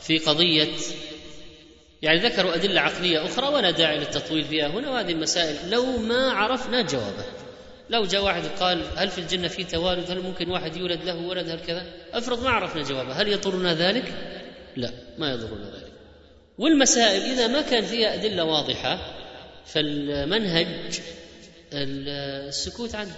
[0.00, 0.68] في قضية
[2.02, 6.82] يعني ذكروا أدلة عقلية أخرى ولا داعي للتطويل فيها هنا وهذه المسائل لو ما عرفنا
[6.82, 7.43] جوابه.
[7.90, 11.48] لو جاء واحد قال هل في الجنة في توالد هل ممكن واحد يولد له ولد؟
[11.48, 13.12] هل كذا؟ أفرض ما عرفنا جوابه.
[13.12, 14.14] هل يضرنا ذلك؟
[14.76, 15.92] لا ما يضرنا ذلك.
[16.58, 18.98] والمسائل إذا ما كان فيها أدلة واضحة
[19.66, 21.00] فالمنهج
[21.72, 23.16] السكوت عنه.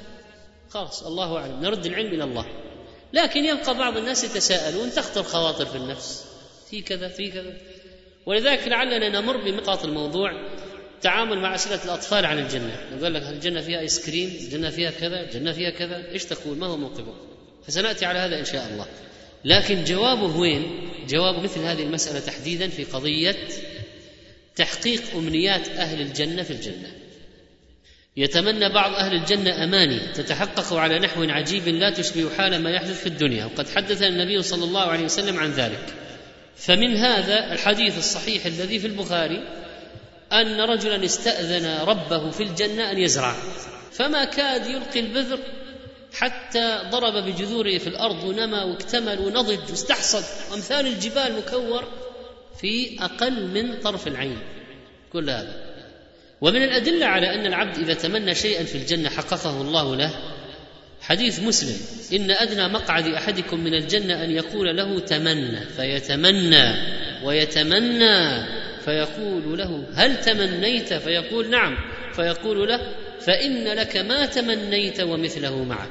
[0.71, 1.61] خلاص الله أعلم.
[1.63, 2.47] نرد العلم إلى الله.
[3.13, 6.25] لكن يبقى بعض الناس يتساءلون تخطر خواطر في النفس.
[6.71, 7.53] في كذا في كذا.
[8.27, 10.56] ولذلك لعلنا نمر بنقاط الموضوع.
[11.03, 12.81] تعامل مع أسئلة الأطفال عن الجنة.
[12.99, 16.11] يقول لك الجنة فيها ايس كريم الجنة فيها كذا الجنة فيها كذا.
[16.13, 17.15] إيش تقول؟ ما هو موقفك
[17.67, 18.87] فسنأتي على هذا إن شاء الله.
[19.45, 23.37] لكن جوابه وين؟ جواب مثل هذه المسألة تحديدا في قضية
[24.57, 26.93] تحقيق أمنيات أهل الجنة في الجنة.
[28.17, 33.07] يتمنى بعض أهل الجنة أماني تتحقق على نحو عجيب لا تشبه حال ما يحدث في
[33.07, 33.45] الدنيا.
[33.45, 35.95] وقد حدثنا النبي صلى الله عليه وسلم عن ذلك.
[36.57, 39.66] فمن هذا الحديث الصحيح الذي في البخاري
[40.33, 43.35] أن رجلا استأذن ربه في الجنة أن يزرع.
[43.93, 45.39] فما كاد يلقي البذر
[46.15, 50.25] حتى ضرب بجذوره في الأرض ونمى واكتمل ونضج واستحصد.
[50.51, 51.85] وأمثال الجبال مكور
[52.61, 54.39] في أقل من طرف العين.
[55.13, 55.77] كل هذا.
[56.41, 60.11] ومن الأدلة على أن العبد إذا تمنى شيئا في الجنة حققه الله له.
[61.01, 61.77] حديث مسلم.
[62.13, 65.61] إن أدنى مقعد أحدكم من الجنة أن يقول له تمنى.
[65.61, 66.75] فيتمنى.
[67.25, 68.47] ويتمنى.
[68.87, 71.77] فيقول له هل تمنيت؟ فيقول نعم.
[72.13, 75.91] فيقول له فإن لك ما تمنيت ومثله معك.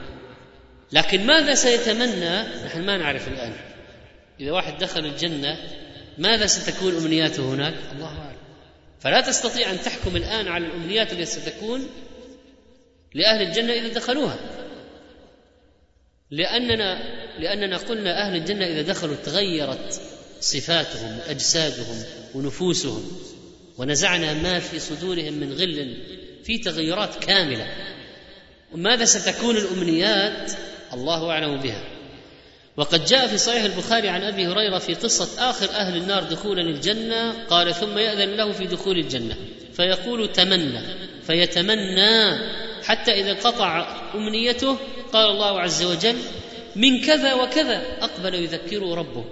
[0.91, 3.53] لكن ماذا سيتمنى؟ نحن ما نعرف الآن.
[4.39, 5.57] إذا واحد دخل الجنة
[6.17, 8.37] ماذا ستكون أمنياته هناك؟ الله أعلم.
[8.99, 11.87] فلا تستطيع أن تحكم الآن على الأمنيات التي ستكون
[13.13, 14.37] لأهل الجنة إذا دخلوها.
[16.31, 16.99] لأننا
[17.39, 20.01] لأننا قلنا أهل الجنة إذا دخلوا تغيرت
[20.39, 23.03] صفاتهم واجسادهم ونفوسهم
[23.77, 25.97] ونزعنا ما في صدورهم من غل
[26.43, 27.67] في تغيرات كاملة.
[28.73, 30.51] وماذا ستكون الأمنيات؟
[30.93, 31.83] الله أعلم بها.
[32.77, 37.45] وقد جاء في صحيح البخاري عن أبي هريرة في قصة آخر أهل النار دخولا الجنة
[37.45, 39.35] قال ثم يأذن له في دخول الجنة.
[39.73, 40.81] فيقول تمنى.
[41.27, 42.39] فيتمنى
[42.83, 44.77] حتى إذا قطع أمنيته
[45.13, 46.15] قال الله عز وجل
[46.75, 49.25] من كذا وكذا أقبل يذكره ربه.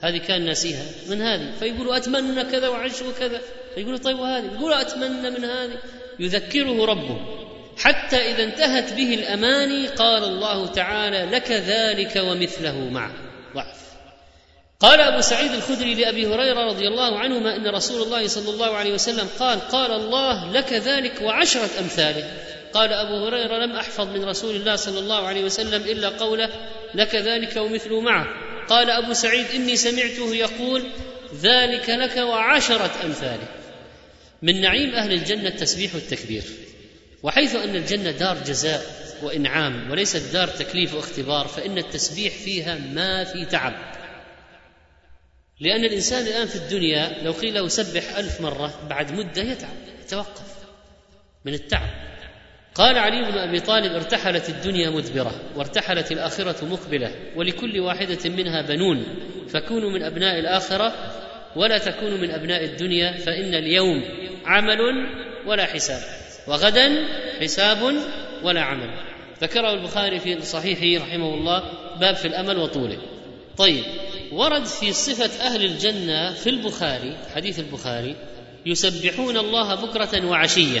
[0.00, 3.40] هذه كان ناسيها من هذه؟ فيقول أتمنى كذا وعش وكذا.
[3.74, 5.78] فيقول طيب وهذه؟ يقول أتمنى من هذه.
[6.18, 7.20] يذكره ربه.
[7.78, 13.12] حتى إذا انتهت به الأماني قال الله تعالى لك ذلك ومثله معه.
[13.54, 13.80] ضعف.
[14.80, 18.92] قال أبو سعيد الخدري لأبي هريرة رضي الله عنهما إن رسول الله صلى الله عليه
[18.92, 22.30] وسلم قال قال الله لك ذلك وعشرة امثاله
[22.72, 26.50] قال أبو هريرة لم أحفظ من رسول الله صلى الله عليه وسلم إلا قوله
[26.94, 28.49] لك ذلك ومثله معه.
[28.70, 30.86] قال أبو سعيد إني سمعته يقول
[31.42, 33.48] ذلك لك وعشرة امثاله
[34.42, 36.42] من نعيم أهل الجنة التسبيح والتكبير
[37.22, 38.82] وحيث أن الجنة دار جزاء
[39.22, 43.74] وإنعام وليست دار تكليف واختبار فإن التسبيح فيها ما في تعب.
[45.60, 50.54] لأن الإنسان الآن في الدنيا لو قيل له سبح ألف مرة بعد مدة يتعب يتوقف
[51.44, 51.90] من التعب.
[52.74, 59.04] قال علي بن أبي طالب ارتحلت الدنيا مدبرة وارتحلت الآخرة مقبلة ولكل واحدة منها بنون
[59.48, 60.92] فكونوا من أبناء الآخرة
[61.56, 64.04] ولا تكونوا من أبناء الدنيا فإن اليوم
[64.44, 64.78] عمل
[65.46, 66.00] ولا حساب
[66.48, 67.06] وغدا
[67.40, 67.94] حساب
[68.42, 68.90] ولا عمل.
[69.42, 71.62] ذكره البخاري في صحيحه رحمه الله
[72.00, 72.98] باب في الأمل وطوله.
[73.56, 73.84] طيب
[74.32, 78.16] ورد في صفة أهل الجنة في البخاري حديث البخاري
[78.66, 80.80] يسبحون الله بكرة وعشية.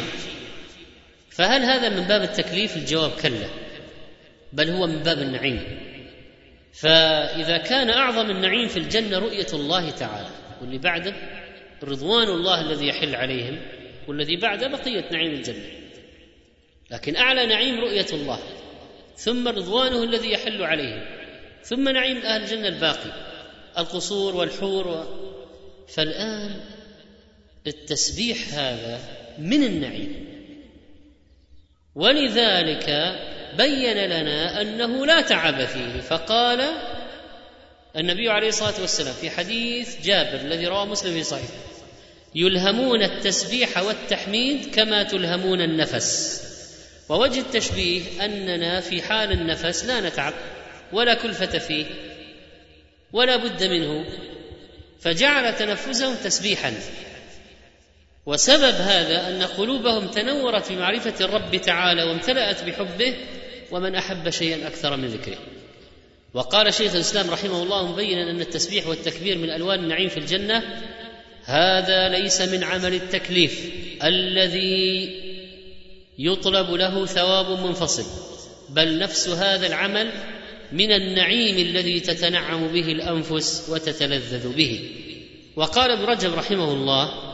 [1.40, 3.48] فهل هذا من باب التكليف؟ الجواب كلا
[4.52, 5.78] بل هو من باب النعيم.
[6.72, 10.28] فإذا كان أعظم النعيم في الجنة رؤية الله تعالى
[10.60, 11.14] واللي بعده
[11.82, 13.58] رضوان الله الذي يحل عليهم
[14.08, 15.70] والذي بعده بقية نعيم الجنة.
[16.90, 18.38] لكن أعلى نعيم رؤية الله
[19.16, 21.02] ثم رضوانه الذي يحل عليهم
[21.62, 23.12] ثم نعيم أهل الجنة الباقي
[23.78, 25.04] القصور والحور و...
[25.88, 26.60] فالآن
[27.66, 29.00] التسبيح هذا
[29.38, 30.29] من النعيم.
[31.94, 33.16] ولذلك
[33.58, 36.00] بين لنا أنه لا تعب فيه.
[36.00, 36.68] فقال
[37.96, 41.50] النبي عليه الصلاة والسلام في حديث جابر الذي رواه مسلم في صحيح
[42.34, 46.42] يلهمون التسبيح والتحميد كما تلهمون النفس.
[47.08, 50.34] ووجه التشبيه أننا في حال النفس لا نتعب
[50.92, 51.86] ولا كلفة فيه
[53.12, 54.04] ولا بد منه
[55.00, 56.72] فجعل تنفسهم تسبيحا.
[58.30, 63.14] وسبب هذا أن قلوبهم تنورت بمعرفه الرب تعالى وامتلأت بحبه
[63.70, 65.38] ومن أحب شيئا أكثر من ذكره.
[66.34, 70.62] وقال شيخ الإسلام رحمه الله مبينا أن التسبيح والتكبير من ألوان النعيم في الجنة
[71.44, 73.72] هذا ليس من عمل التكليف
[74.04, 75.10] الذي
[76.18, 78.04] يطلب له ثواب منفصل
[78.68, 80.12] بل نفس هذا العمل
[80.72, 84.90] من النعيم الذي تتنعم به الأنفس وتتلذذ به.
[85.56, 87.29] وقال ابن رجب رحمه الله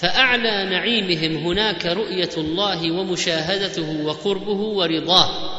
[0.00, 5.54] فأعلى نعيمهم هناك رؤية الله ومشاهدته وقربه ورضاه.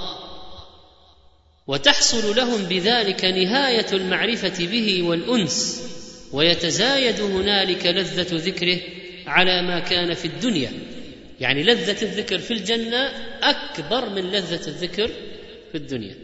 [1.68, 5.82] وتحصل لهم بذلك نهاية المعرفة به والأنس
[6.34, 8.80] ويتزايد هنالك لذة ذكره
[9.28, 10.72] على ما كان في الدنيا.
[11.40, 13.12] يعني لذة الذكر في الجنة
[13.44, 15.08] أكبر من لذة الذكر
[15.72, 16.16] في الدنيا.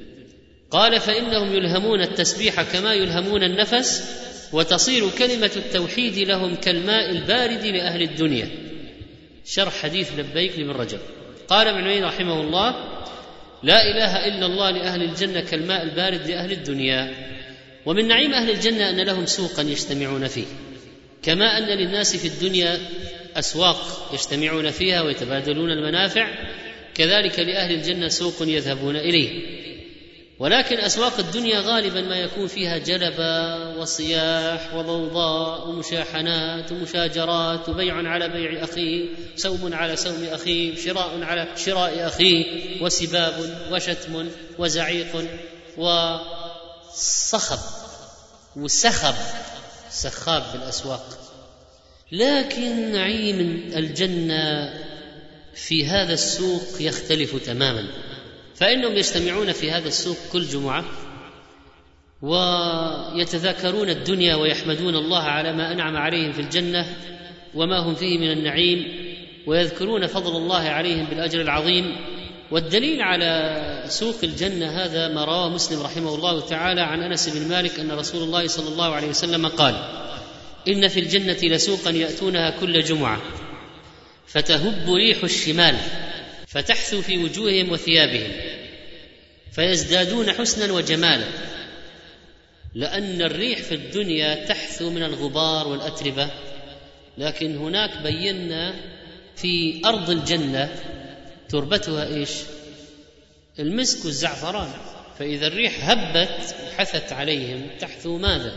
[0.72, 4.22] قال فإنهم يلهمون التسبيح كما يلهمون النفس
[4.54, 8.49] وتصير كلمة التوحيد لهم كالماء البارد لأهل الدنيا.
[9.45, 10.99] شرح حديث لبيك لابن رجب.
[11.47, 12.76] قال ابن رحمه الله
[13.64, 17.14] لا إله إلا الله لأهل الجنة كالماء البارد لأهل الدنيا.
[17.86, 20.45] ومن نعيم أهل الجنة أن لهم سوقا يجتمعون فيه.
[21.24, 22.80] كما أن للناس في الدنيا
[23.36, 26.28] أسواق يجتمعون فيها ويتبادلون المنافع.
[26.95, 29.61] كذلك لأهل الجنة سوق يذهبون إليه.
[30.41, 38.63] ولكن أسواق الدنيا غالبا ما يكون فيها جلبه وصياح وضوضاء ومشاحنات ومشاجرات وبيع على بيع
[38.63, 42.45] اخيه سوم على سوم اخيه شراء على شراء اخيه
[42.83, 44.29] وسباب وشتم
[44.59, 45.27] وزعيق
[45.77, 47.59] وصخب
[48.55, 49.15] وسخب
[49.91, 51.17] سخاب بالأسواق.
[52.11, 53.39] لكن نعيم
[53.75, 54.73] الجنة
[55.55, 57.87] في هذا السوق يختلف تماما.
[58.62, 60.86] فإنهم يجتمعون في هذا السوق كل جمعة
[62.22, 66.86] ويتذاكرون الدنيا ويحمدون الله على ما أنعم عليهم في الجنة
[67.55, 68.88] وما هم فيه من النعيم
[69.47, 71.95] ويذكرون فضل الله عليهم بالأجر العظيم
[72.51, 77.80] والدليل على سوق الجنة هذا ما رواه مسلم رحمه الله تعالى عن أنس بن مالك
[77.80, 79.76] أن رسول الله صلى الله عليه وسلم قال
[80.68, 83.22] إن في الجنة لسوقا يأتونها كل جمعة
[84.28, 85.76] فتهب ريح الشمال
[86.51, 88.51] فتحثو في وجوههم وثيابهم
[89.52, 91.28] فيزدادون حسنا وجمالا.
[92.76, 96.30] لأن الريح في الدنيا تحثو من الغبار والأتربة
[97.18, 98.74] لكن هناك بينا
[99.36, 100.70] في أرض الجنة
[101.49, 102.30] تربتها إيش؟
[103.60, 104.70] المسك والزعفران
[105.20, 108.54] فإذا الريح هبت حثت عليهم تحثو ماذا؟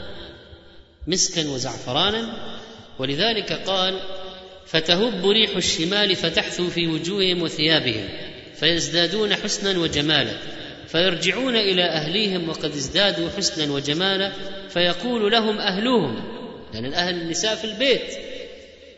[1.06, 2.54] مسكا وزعفرانا.
[2.98, 4.00] ولذلك قال
[4.66, 8.08] فتهب ريح الشمال فتحثو في وجوههم وثيابهم
[8.54, 10.36] فيزدادون حسنا وجمالا
[10.94, 14.32] فيرجعون إلى أهليهم وقد ازدادوا حسنا وجمالا
[14.68, 16.24] فيقول لهم أهلهم
[16.74, 18.18] يعني الأهل النساء في البيت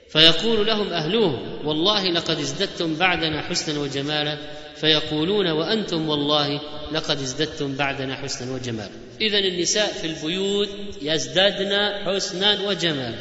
[0.09, 4.39] فيقول لهم أهلهم والله لقد ازددتم بعدنا حسنا وجمالا
[4.77, 6.61] فيقولون وأنتم والله
[6.93, 8.91] لقد ازددتم بعدنا حسنا وجمالا.
[9.21, 10.69] اذا النساء في البيوت
[11.03, 13.19] يزدادن حسنا وجمالا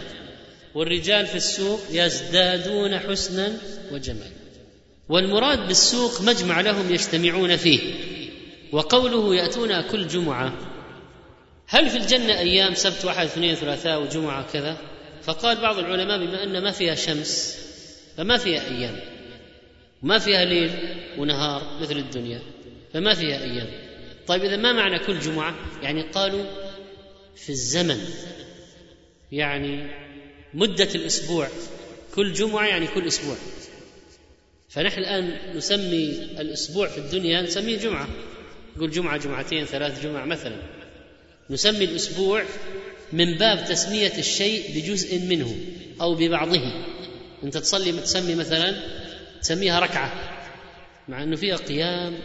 [0.75, 3.53] والرجال في السوق يزدادون حسنا
[3.91, 4.35] وجمالا
[5.09, 7.79] والمراد بالسوق مجمع لهم يجتمعون فيه.
[8.71, 10.53] وقوله ياتون كل جمعة.
[11.67, 14.77] هل في الجنة أيام سبت واحد اثنين ثلاثاء وجمعة كذا؟
[15.21, 17.57] فقال بعض العلماء بما أن ما فيها شمس
[18.17, 18.99] فما فيها أيام.
[20.01, 20.71] ما فيها ليل
[21.17, 22.41] ونهار مثل الدنيا
[22.93, 23.67] فما فيها أيام.
[24.27, 26.43] طيب إذا ما معنى كل جمعة؟ يعني قالوا
[27.35, 27.99] في الزمن.
[29.31, 29.87] يعني
[30.53, 31.47] مدة الأسبوع.
[32.15, 33.35] كل جمعة يعني كل أسبوع.
[34.69, 36.09] فنحن الآن نسمي
[36.39, 38.07] الأسبوع في الدنيا نسميه جمعة.
[38.75, 40.55] نقول جمعة جمعتين ثلاث جمع مثلا.
[41.49, 42.43] نسمي الأسبوع
[43.13, 45.55] من باب تسمية الشيء بجزء منه
[46.01, 46.61] أو ببعضه.
[47.43, 48.75] أنت تصلي تسمي مثلا
[49.41, 50.13] تسميها ركعة
[51.07, 52.17] مع أنه فيها قيام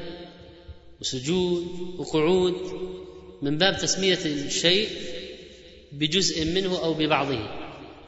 [1.00, 1.66] وسجود
[1.98, 2.54] وقعود.
[3.42, 4.88] من باب تسمية الشيء
[5.92, 7.38] بجزء منه أو ببعضه.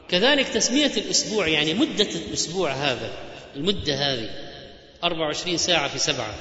[0.09, 3.13] كذلك تسمية الأسبوع يعني مدة الأسبوع هذا
[3.55, 4.29] المدة هذه
[5.03, 6.35] 24 ساعة في سبعة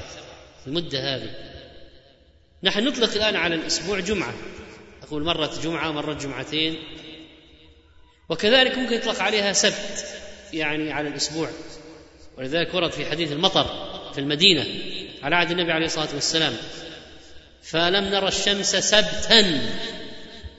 [0.66, 1.51] المدة هذه.
[2.64, 4.34] نحن نطلق الآن على الأسبوع جمعة.
[5.02, 6.76] أقول مرة جمعة مرة جمعتين.
[8.28, 10.06] وكذلك ممكن يطلق عليها سبت
[10.52, 11.50] يعني على الأسبوع.
[12.38, 13.66] ولذلك ورد في حديث المطر
[14.12, 14.66] في المدينة
[15.22, 16.52] على عهد النبي عليه الصلاة والسلام.
[17.62, 19.40] فلم نرى الشمس سبتا.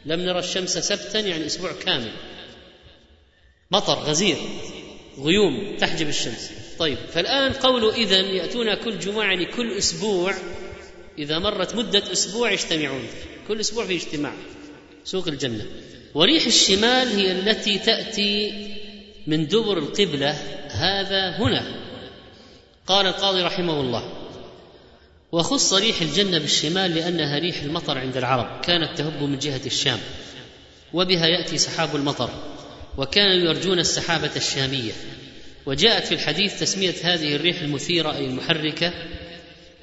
[0.06, 2.12] لم نرى الشمس سبتا يعني أسبوع كامل.
[3.72, 4.38] مطر غزير
[5.20, 6.52] غيوم تحجب الشمس.
[6.80, 10.34] طيب فالآن قوله إذا يأتون كل جمعة يعني كل أسبوع
[11.18, 13.08] إذا مرت مدة أسبوع يجتمعون.
[13.48, 14.34] كل أسبوع في اجتماع.
[15.06, 15.66] سوق الجنة.
[16.14, 18.54] وريح الشمال هي التي تأتي
[19.28, 20.32] من دبر القبلة.
[20.70, 21.84] هذا هنا.
[22.88, 24.14] قال القاضي رحمه الله
[25.32, 28.62] وخص ريح الجنة بالشمال لأنها ريح المطر عند العرب.
[28.62, 30.00] كانت تهب من جهة الشام.
[30.94, 32.30] وبها يأتي سحاب المطر.
[32.98, 34.92] وكانوا يرجون السحابة الشامية.
[35.66, 38.94] وجاءت في الحديث تسمية هذه الريح المثيرة أي المحركة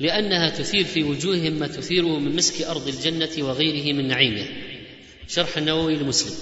[0.00, 4.46] لأنها تثير في وجوههم ما تثيره من مسك أرض الجنة وغيره من نعيمه.
[5.28, 6.34] شرح النووي لمسلم.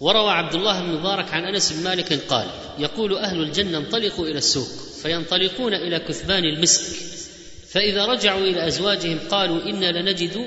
[0.00, 2.46] وروى عبد الله بن مبارك عن أنس بن مالك قال
[2.78, 4.68] يقول أهل الجنة انطلقوا إلى السوق
[5.02, 6.82] فينطلقون إلى كثبان المسك.
[7.68, 10.46] فإذا رجعوا إلى أزواجهم قالوا إنا لنجد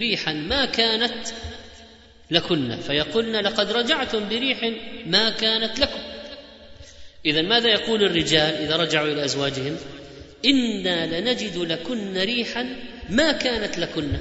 [0.00, 1.28] ريحا ما كانت
[2.30, 4.72] لكن فيقولن لقد رجعتم بريح
[5.06, 6.00] ما كانت لكم.
[7.26, 9.76] اذا ماذا يقول الرجال إذا رجعوا إلى أزواجهم؟
[10.46, 12.66] أنا لنجد لكن ريحا
[13.10, 14.12] ما كانت لكن.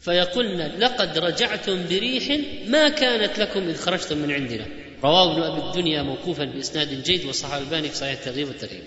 [0.00, 4.66] فيقولن لقد رجعتم بريح ما كانت لكم اذ خرجتم من عندنا.
[5.04, 8.82] رواه ابن ابي الدنيا موقوفا باسناد جيد وصححه الباني في صحيح الترغيب والترهيب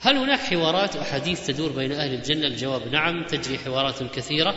[0.00, 4.54] هل هناك حوارات وأحاديث تدور بين أهل الجنة؟ الجواب نعم تجري حوارات كثيرة.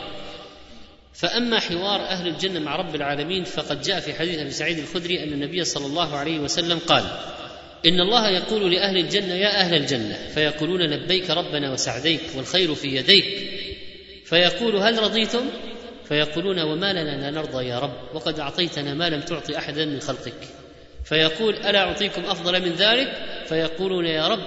[1.14, 5.32] فأما حوار أهل الجنة مع رب العالمين فقد جاء في حديث أبي سعيد الخدري أن
[5.32, 7.04] النبي صلى الله عليه وسلم قال
[7.86, 13.24] إن الله يقول لأهل الجنة يا أهل الجنة فيقولون لبيك ربنا وسعديك والخير في يديك.
[14.24, 15.50] فيقول هل رضيتم؟
[16.08, 20.48] فيقولون وما لنا لا نرضى يا رب وقد أعطيتنا ما لم تعطي أحدا من خلقك.
[21.04, 23.12] فيقول ألا أعطيكم أفضل من ذلك؟
[23.46, 24.44] فيقولون يا رب.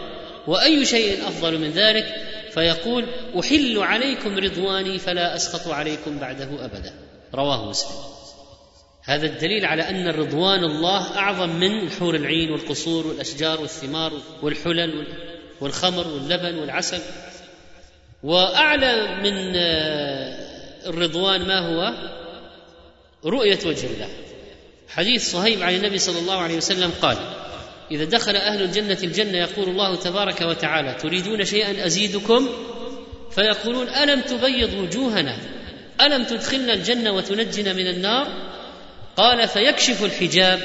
[0.48, 2.06] وأي شيء أفضل من ذلك؟
[2.52, 3.06] فيقول
[3.40, 6.94] أحل عليكم رضواني فلا اسخط عليكم بعده أبدا.
[7.36, 8.17] رواه مسلم.
[9.08, 15.08] هذا الدليل على أن الرضوان الله أعظم من الحور العين والقصور والأشجار والثمار والحلل
[15.62, 17.02] والخمر واللبن والعسل.
[18.24, 19.56] وأعلى من
[20.88, 21.94] الرضوان ما هو؟
[23.26, 24.10] رؤية وجه الله.
[24.90, 27.18] حديث صهيب عن النبي صلى الله عليه وسلم قال
[27.92, 32.50] إذا دخل أهل الجنة الجنة يقول الله تبارك وتعالى تريدون شيئا أزيدكم؟
[33.32, 35.38] فيقولون ألم تبيض وجوهنا؟
[36.02, 38.57] ألم تدخلنا الجنة وتنجنا من النار؟
[39.18, 40.60] قال فيكشف الحجاب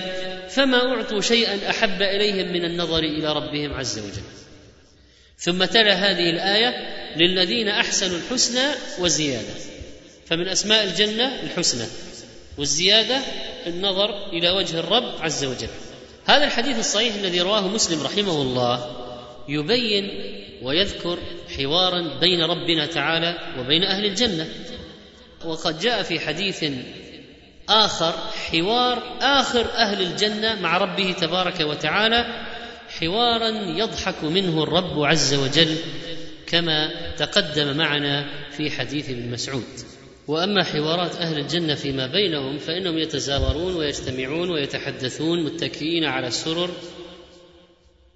[0.49, 4.23] فما أعطوا شيئا أحب إليهم من النظر إلى ربهم عز وجل.
[5.39, 6.75] ثم تلا هذه الآية
[7.17, 9.55] للذين أحسنوا الحسنى وزيادة.
[10.27, 11.87] فمن أسماء الجنة الحسنى
[12.59, 13.21] والزيادة
[13.67, 15.69] النظر إلى وجه الرب عز وجل.
[16.27, 18.97] هذا الحديث الصحيح الذي رواه مسلم رحمه الله
[19.49, 20.05] يبين
[20.63, 21.19] ويذكر
[21.57, 24.49] حوارا بين ربنا تعالى وبين أهل الجنة.
[25.45, 26.65] وقد جاء في حديث
[27.69, 28.13] آخر
[28.51, 32.47] حوار آخر أهل الجنة مع ربه تبارك وتعالى
[33.01, 35.77] حوارا يضحك منه الرب عز وجل
[36.47, 39.65] كما تقدم معنا في حديث ابن مسعود.
[40.29, 46.71] وأما حوارات أهل الجنة فيما بينهم فإنهم يتزاورون ويجتمعون ويتحدثون متكئين على السرر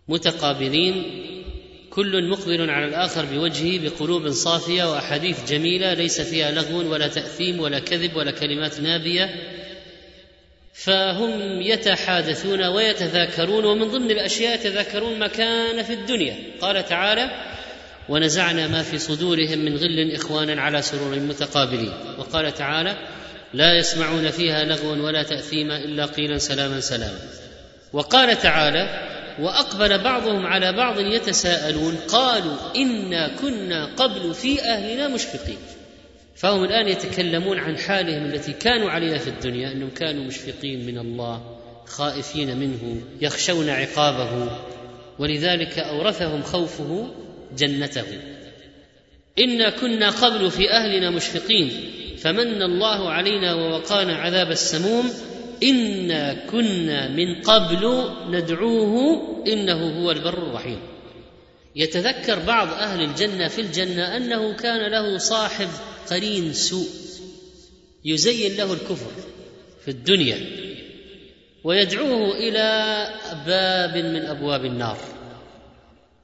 [0.08, 1.04] متقابلين
[1.96, 7.78] كل مقبل على الآخر بوجهه بقلوب صافية وأحاديث جميلة ليس فيها لغو ولا تأثيم ولا
[7.78, 9.34] كذب ولا كلمات نابية
[10.74, 16.36] فهم يتحادثون ويتذاكرون ومن ضمن الأشياء يتذاكرون ما كان في الدنيا.
[16.60, 17.30] قال تعالى
[18.08, 22.96] ونزعنا ما في صدورهم من غل إخوانا على سرور متقابلين وقال تعالى
[23.54, 27.18] لا يسمعون فيها لغوا ولا تأثيما إلا قيلا سلاما سلاما
[27.92, 35.58] وقال تعالى وأقبل بعضهم على بعض يتساءلون قالوا إنا كنا قبل في أهلنا مشفقين.
[36.36, 41.58] فهم الآن يتكلمون عن حالهم التي كانوا عليها في الدنيا إنهم كانوا مشفقين من الله
[41.86, 44.50] خائفين منه يخشون عقابه
[45.18, 47.08] ولذلك أورثهم خوفه
[47.56, 48.06] جنته.
[49.38, 51.70] إنا كنا قبل في أهلنا مشفقين
[52.18, 55.12] فمن الله علينا ووقانا عذاب السموم
[55.62, 60.78] انا كنا من قبل ندعوه انه هو البر الرحيم.
[61.76, 65.68] يتذكر بعض أهل الجنه في الجنه انه كان له صاحب
[66.10, 66.88] قرين سوء.
[68.04, 69.10] يزين له الكفر
[69.84, 70.38] في الدنيا
[71.64, 73.08] ويدعوه إلى
[73.46, 74.98] باب من ابواب النار.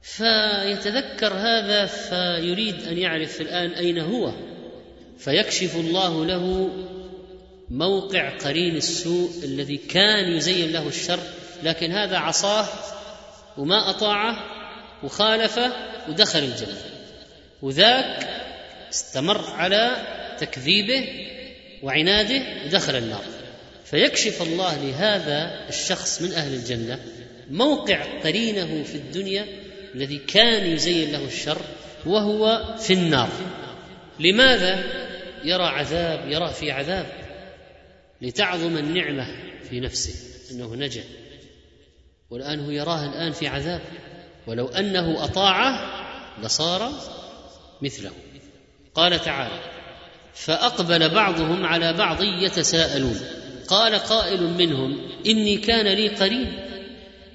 [0.01, 4.33] فيتذكر هذا فيريد ان يعرف الان اين هو.
[5.17, 6.69] فيكشف الله له
[7.73, 11.19] موقع قرين السوء الذي كان يزين له الشر
[11.63, 12.67] لكن هذا عصاه
[13.57, 14.37] وما أطاعه
[15.03, 15.71] وخالفه
[16.09, 16.77] ودخل الجنة.
[17.61, 18.27] وذاك
[18.91, 19.97] استمر على
[20.39, 21.07] تكذيبه
[21.83, 23.23] وعناده ودخل النار.
[23.85, 26.99] فيكشف الله لهذا الشخص من أهل الجنة
[27.51, 29.45] موقع قرينه في الدنيا
[29.95, 31.61] الذي كان يزين له الشر
[32.05, 33.29] وهو في النار.
[34.19, 34.83] لماذا؟
[35.43, 37.22] يرى عذاب يرى في عذاب.
[38.21, 39.27] لتعظم النعمة
[39.69, 40.13] في نفسه
[40.51, 41.03] أنه نجا.
[42.29, 43.81] والآن هو يراه الآن في عذاب.
[44.47, 45.93] ولو أنه اطاعه
[46.43, 46.91] لصار
[47.81, 48.11] مثله.
[48.95, 49.59] قال تعالى
[50.33, 53.19] فأقبل بعضهم على بعض يتساءلون.
[53.67, 56.59] قال قائل منهم إني كان لي قرين.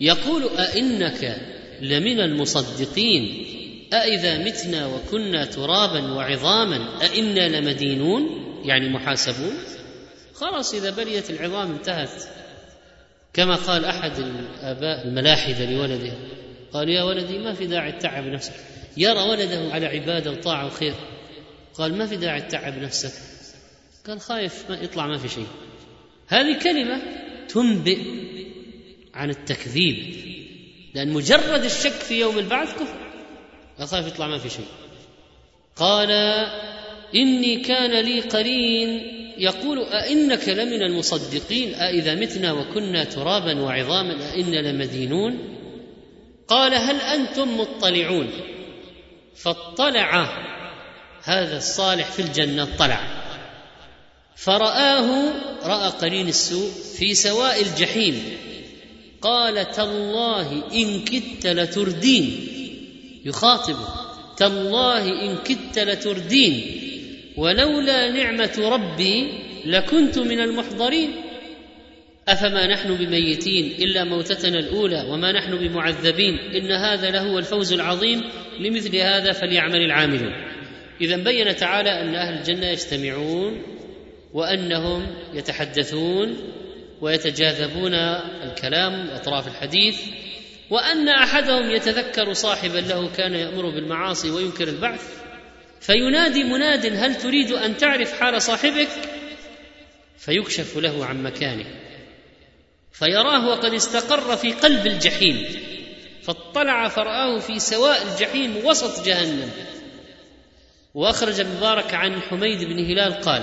[0.00, 1.40] يقول أئنك
[1.80, 3.44] لمن المصدقين؟
[3.92, 9.52] أإذا متنا وكنا ترابا وعظاما أئنا لمدينون؟ يعني محاسبون.
[10.40, 12.22] خلاص إذا بليت العظام انتهت.
[13.32, 16.12] كما قال أحد الآباء الملاحدة لولده
[16.72, 18.52] قال يا ولدي ما في داعي تتعب نفسك.
[18.96, 20.94] يرى ولده على عبادة وطاعة وخير.
[21.74, 23.12] قال ما في داعي تتعب نفسك.
[24.06, 25.46] قال خايف ما يطلع ما في شيء.
[26.28, 27.02] هذه كلمة
[27.48, 28.00] تنبئ
[29.14, 30.16] عن التكذيب
[30.94, 33.10] لأن مجرد الشك في يوم البعث كفر.
[33.78, 34.68] أخاف يطلع ما في شيء.
[35.76, 36.10] قال
[37.14, 45.38] إني كان لي قرين يقول أئنك لمن المصدقين أإذا متنا وكنا ترابا وعظاما أئنا لمدينون؟
[46.48, 48.30] قال هل أنتم مطلعون؟
[49.36, 50.38] فاطلع
[51.22, 53.24] هذا الصالح في الجنة اطلع.
[54.36, 55.32] فرآه
[55.64, 58.22] رأى قرين السوء في سواء الجحيم.
[59.22, 62.48] قال تالله إن كدت لتردين.
[63.24, 63.88] يخاطبه.
[64.36, 66.88] تالله إن كدت لتردين.
[67.38, 69.28] ولولا نعمة ربي
[69.64, 71.10] لكنت من المحضرين.
[72.28, 78.24] أفما نحن بميتين إلا موتتنا الأولى وما نحن بمعذبين؟ إن هذا لهو الفوز العظيم
[78.60, 80.32] لمثل هذا فليعمل العاملون.
[81.00, 83.62] إذا بين تعالى أن أهل الجنة يجتمعون
[84.34, 86.36] وأنهم يتحدثون
[87.00, 87.94] ويتجاذبون
[88.44, 90.00] الكلام أطراف الحديث
[90.70, 95.17] وأن أحدهم يتذكر صاحبا له كان يأمر بالمعاصي وينكر البعث.
[95.80, 98.88] فينادي مناد هل تريد أن تعرف حال صاحبك؟
[100.18, 101.66] فيكشف له عن مكانه
[102.92, 105.46] فيراه وقد استقر في قلب الجحيم
[106.22, 109.50] فاطلع فرآه في سواء الجحيم وسط جهنم.
[110.94, 113.42] وأخرج المبارك عن حميد بن هلال قال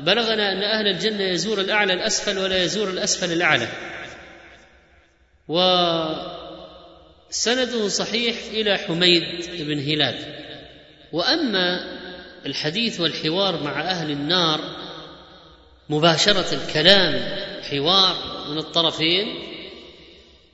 [0.00, 3.68] بلغنا أن أهل الجنة يزور الأعلى الأسفل ولا يزور الأسفل الأعلى.
[5.48, 5.60] و
[7.30, 9.22] سنده صحيح إلى حميد
[9.60, 10.47] بن هلال.
[11.12, 11.98] وأما
[12.46, 14.60] الحديث والحوار مع أهل النار
[15.88, 18.16] مباشرة الكلام حوار
[18.50, 19.26] من الطرفين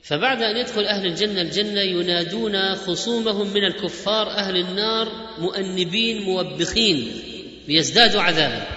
[0.03, 7.21] فبعد أن يدخل أهل الجنة الجنة ينادون خصومهم من الكفار أهل النار مؤنبين موبخين
[7.67, 8.67] ليزدادوا عذابا.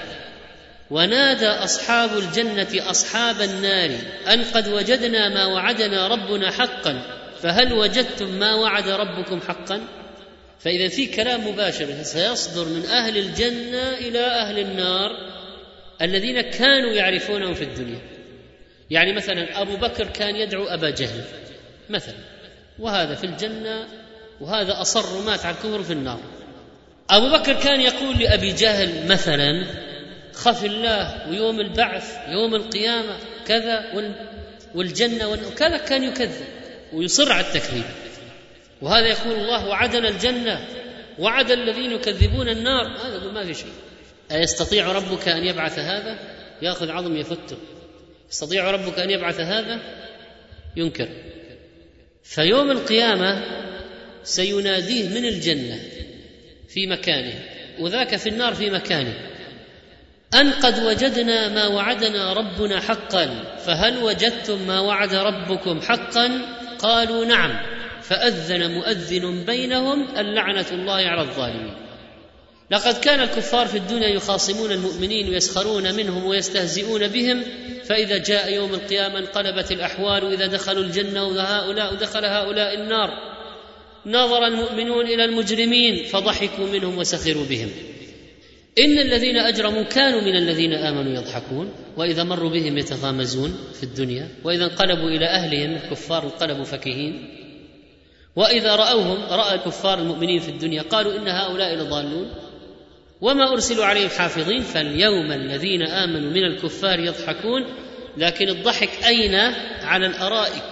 [0.90, 3.90] ونادى أصحاب الجنة أصحاب النار
[4.32, 7.02] أن قد وجدنا ما وعدنا ربنا حقا
[7.42, 9.80] فهل وجدتم ما وعد ربكم حقا؟
[10.60, 15.10] فإذا في كلام مباشر سيصدر من أهل الجنة إلى أهل النار
[16.02, 18.00] الذين كانوا يعرفونهم في الدنيا.
[18.90, 21.24] يعني مثلا أبو بكر كان يدعو أبا جهل
[21.90, 22.14] مثلا
[22.78, 23.86] وهذا في الجنة
[24.40, 26.20] وهذا أصر مات على الكفر في النار.
[27.10, 29.66] أبو بكر كان يقول لأبي جهل مثلا
[30.34, 33.84] خف الله ويوم البعث يوم القيامة كذا
[34.74, 36.44] والجنة وكذا كان يكذب
[36.92, 37.84] ويصر على التكذيب.
[38.82, 40.66] وهذا يقول الله وعدنا الجنة
[41.18, 42.86] وعد الذين يكذبون النار.
[42.86, 43.72] هذا يقول ما في شيء.
[44.32, 46.18] أيستطيع ربك أن يبعث هذا؟
[46.62, 47.56] يأخذ عظم يفته.
[48.30, 49.78] يستطيع ربك أن يبعث هذا؟
[50.76, 51.08] ينكر.
[52.24, 53.44] فيوم القيامة
[54.22, 55.80] سيناديه من الجنة
[56.68, 57.34] في مكانه
[57.78, 59.14] وذاك في النار في مكانه.
[60.34, 66.40] أن قد وجدنا ما وعدنا ربنا حقا فهل وجدتم ما وعد ربكم حقا؟
[66.78, 67.77] قالوا نعم.
[68.08, 71.74] فأذن مؤذن بينهم اللعنة الله على الظالمين.
[72.70, 77.42] لقد كان الكفار في الدنيا يخاصمون المؤمنين ويسخرون منهم ويستهزئون بهم
[77.84, 83.10] فإذا جاء يوم القيامة انقلبت الأحوال إذا دخلوا الجنة وهؤلاء دخل هؤلاء النار.
[84.06, 87.70] نظر المؤمنون إلى المجرمين فضحكوا منهم وسخروا بهم.
[88.78, 94.64] إن الذين أجرموا كانوا من الذين آمنوا يضحكون وإذا مروا بهم يتغامزون في الدنيا وإذا
[94.64, 97.38] انقلبوا إلى أهلهم الكفار انقلبوا فكهين.
[98.38, 102.34] وإذا رأوهم رأى الكفار المؤمنين في الدنيا قالوا إن هؤلاء لضالون.
[103.20, 107.64] وما أرسلوا عليهم حافظين فاليوم الذين آمنوا من الكفار يضحكون
[108.16, 109.34] لكن الضحك أين؟
[109.82, 110.62] على الأرائك.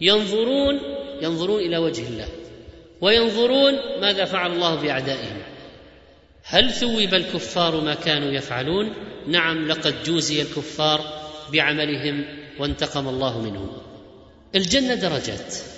[0.00, 0.80] ينظرون
[1.22, 2.28] ينظرون إلى وجه الله.
[3.00, 5.42] وينظرون ماذا فعل الله بأعدائهم.
[6.44, 8.92] هل ثوب الكفار ما كانوا يفعلون؟
[9.26, 11.00] نعم لقد جوزي الكفار
[11.52, 12.24] بعملهم
[12.58, 13.68] وانتقم الله منهم.
[14.54, 15.75] الجنة درجات.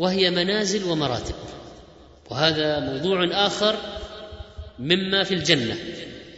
[0.00, 1.34] وهي منازل ومراتب.
[2.30, 3.76] وهذا موضوع آخر
[4.78, 5.76] مما في الجنة.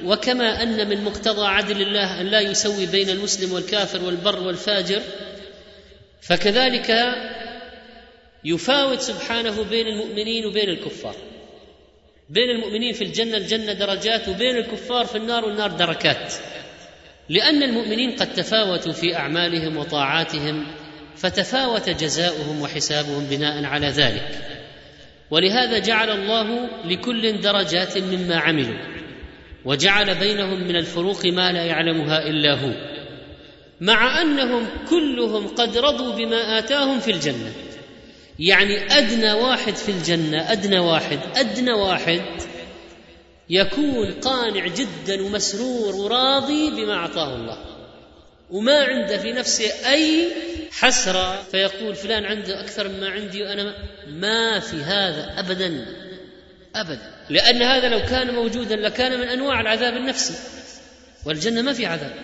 [0.05, 5.03] وكما أن من مقتضى عدل الله أن لا يسوي بين المسلم والكافر والبر والفاجر
[6.21, 7.15] فكذلك
[8.45, 11.17] يفاوت سبحانه بين المؤمنين وبين الكفار.
[12.29, 16.33] بين المؤمنين في الجنة الجنة درجات وبين الكفار في النار والنار دركات.
[17.29, 20.67] لأن المؤمنين قد تفاوتوا في أعمالهم وطاعاتهم
[21.17, 24.29] فتفاوت جزاؤهم وحسابهم بناء على ذلك.
[25.31, 28.79] ولهذا جعل الله لكل درجات مما عملوا
[29.65, 32.73] وجعل بينهم من الفروق ما لا يعلمها إلا هو
[33.81, 37.53] مع أنهم كلهم قد رضوا بما آتاهم في الجنة.
[38.39, 42.23] يعني أدنى واحد في الجنة أدنى واحد أدنى واحد
[43.51, 47.72] يكون قانع جدا ومسرور وراضي بما أعطاه الله.
[48.53, 50.29] وما عنده في نفسه أي
[50.73, 51.43] حسرة.
[51.43, 53.75] فيقول فلان عنده أكثر مما عندي وأنا
[54.07, 55.87] ما في هذا ابدا
[56.75, 57.13] ابدا.
[57.31, 60.35] لأن هذا لو كان موجودا لكان من أنواع العذاب النفسي
[61.27, 62.15] والجنة ما في عذاب.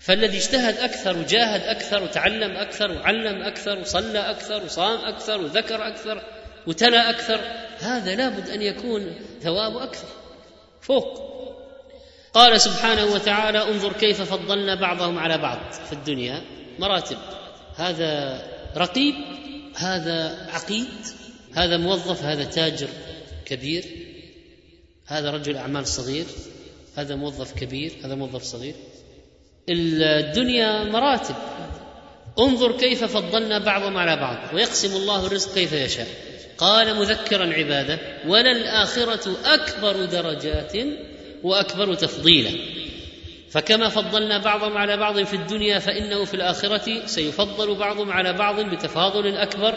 [0.00, 6.22] فالذي اجتهد أكثر وجاهد أكثر وتعلم أكثر وعلم أكثر وصلى أكثر وصام أكثر وذكر أكثر
[6.66, 7.40] وتلا أكثر
[7.80, 10.08] هذا لابد أن يكون ثوابه أكثر
[10.80, 11.29] فوق.
[12.34, 16.42] قال سبحانه وتعالى انظر كيف فضلنا بعضهم على بعض في الدنيا.
[16.78, 17.16] مراتب.
[17.76, 18.42] هذا
[18.76, 19.14] رقيب
[19.76, 20.88] هذا عقيد
[21.54, 22.88] هذا موظف هذا تاجر
[23.44, 23.84] كبير
[25.06, 26.26] هذا رجل أعمال صغير
[26.96, 28.74] هذا موظف كبير هذا موظف صغير.
[29.68, 31.34] الدنيا مراتب.
[32.38, 34.54] انظر كيف فضلنا بعضهم على بعض.
[34.54, 36.08] ويقسم الله الرزق كيف يشاء.
[36.58, 40.76] قال مذكرا عبادة وللآخرة أكبر درجات
[41.42, 42.50] وأكبر تفضيلا.
[43.50, 49.36] فكما فضلنا بعضهم على بعض في الدنيا فإنه في الآخرة سيفضل بعضهم على بعض بتفاضل
[49.36, 49.74] أكبر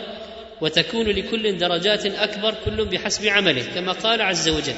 [0.62, 4.76] وتكون لكل درجات أكبر كل بحسب عمله كما قال عز وجل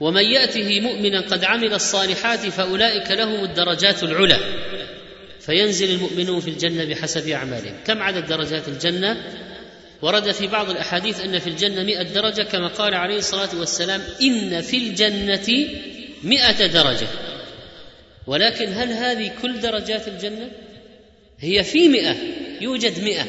[0.00, 4.36] ومن يأته مؤمنا قد عمل الصالحات فأولئك لهم الدرجات العلى.
[5.40, 7.74] فينزل المؤمنون في الجنة بحسب أعمالهم.
[7.86, 9.16] كم عدد درجات الجنة؟
[10.02, 14.60] ورد في بعض الأحاديث أن في الجنة مئة درجة كما قال عليه الصلاة والسلام إن
[14.60, 15.68] في الجنة
[16.24, 17.06] مئة درجة.
[18.26, 20.50] ولكن هل هذه كل درجات الجنة؟
[21.40, 22.16] هي في مئة
[22.60, 23.26] يوجد مئة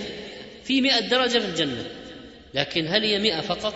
[0.64, 1.86] في مئة درجة في الجنة.
[2.54, 3.74] لكن هل هي مئة فقط؟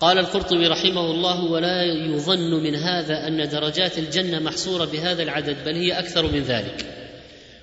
[0.00, 5.74] قال القرطبي رحمه الله ولا يظن من هذا أن درجات الجنة محصورة بهذا العدد بل
[5.74, 6.95] هي أكثر من ذلك.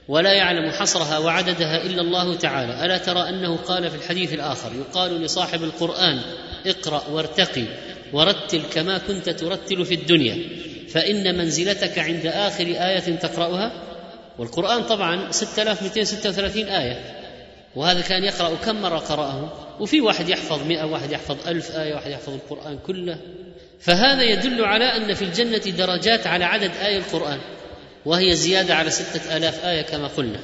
[0.07, 2.85] ولا يعلم حصرها وعددها إلا الله تعالى.
[2.85, 6.21] ألا ترى أنه قال في الحديث الآخر يقال لصاحب القرآن
[6.65, 7.65] اقرأ وارتقي
[8.13, 10.37] ورتل كما كنت ترتل في الدنيا.
[10.89, 13.71] فإن منزلتك عند آخر آية تقرأها؟
[14.37, 17.19] والقرآن طبعا 6236 آية.
[17.75, 22.11] وهذا كان يقرأ كم مرة قرأه؟ وفي واحد يحفظ مئة واحد يحفظ ألف آية واحد
[22.11, 23.17] يحفظ القرآن كله.
[23.79, 27.39] فهذا يدل على أن في الجنة درجات على عدد آية القرآن.
[28.05, 30.39] وهي زيادة على ستة آلاف آية كما قلنا.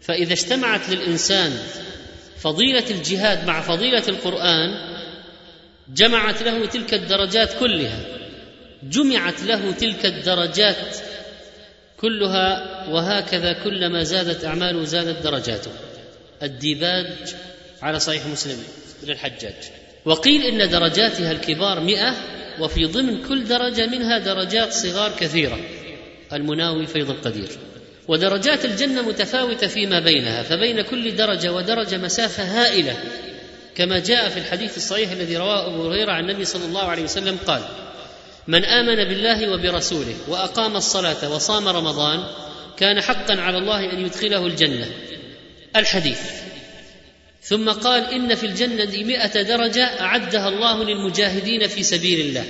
[0.00, 1.52] فإذا اجتمعت للإنسان
[2.38, 4.94] فضيلة الجهاد مع فضيلة القرآن
[5.94, 8.00] جمعت له تلك الدرجات كلها.
[8.82, 10.96] جمعت له تلك الدرجات
[12.00, 15.70] كلها وهكذا كلما زادت أعماله زادت درجاته.
[16.42, 17.06] الديباج
[17.82, 18.62] على صحيح مسلم
[19.02, 19.54] للحجاج.
[20.04, 22.14] وقيل إن درجاتها الكبار مئة
[22.60, 25.58] وفي ضمن كل درجة منها درجات صغار كثيرة.
[26.34, 27.48] المناوي فيض القدير.
[28.08, 32.96] ودرجات الجنة متفاوتة فيما بينها فبين كل درجة ودرجة مسافة هائلة
[33.74, 37.38] كما جاء في الحديث الصحيح الذي رواه أبو هريرة عن النبي صلى الله عليه وسلم
[37.46, 37.62] قال
[38.46, 42.24] من آمن بالله وبرسوله وأقام الصلاة وصام رمضان
[42.76, 44.86] كان حقا على الله أن يدخله الجنة.
[45.76, 46.20] الحديث.
[47.42, 52.44] ثم قال إن في الجنة مئة درجة أعدها الله للمجاهدين في سبيل الله.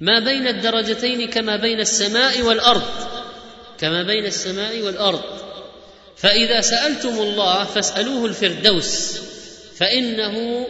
[0.00, 2.90] ما بين الدرجتين كما بين السماء والأرض
[3.78, 5.22] كما بين السماء والأرض.
[6.16, 9.20] فإذا سألتم الله فاسألوه الفردوس
[9.76, 10.66] فإنه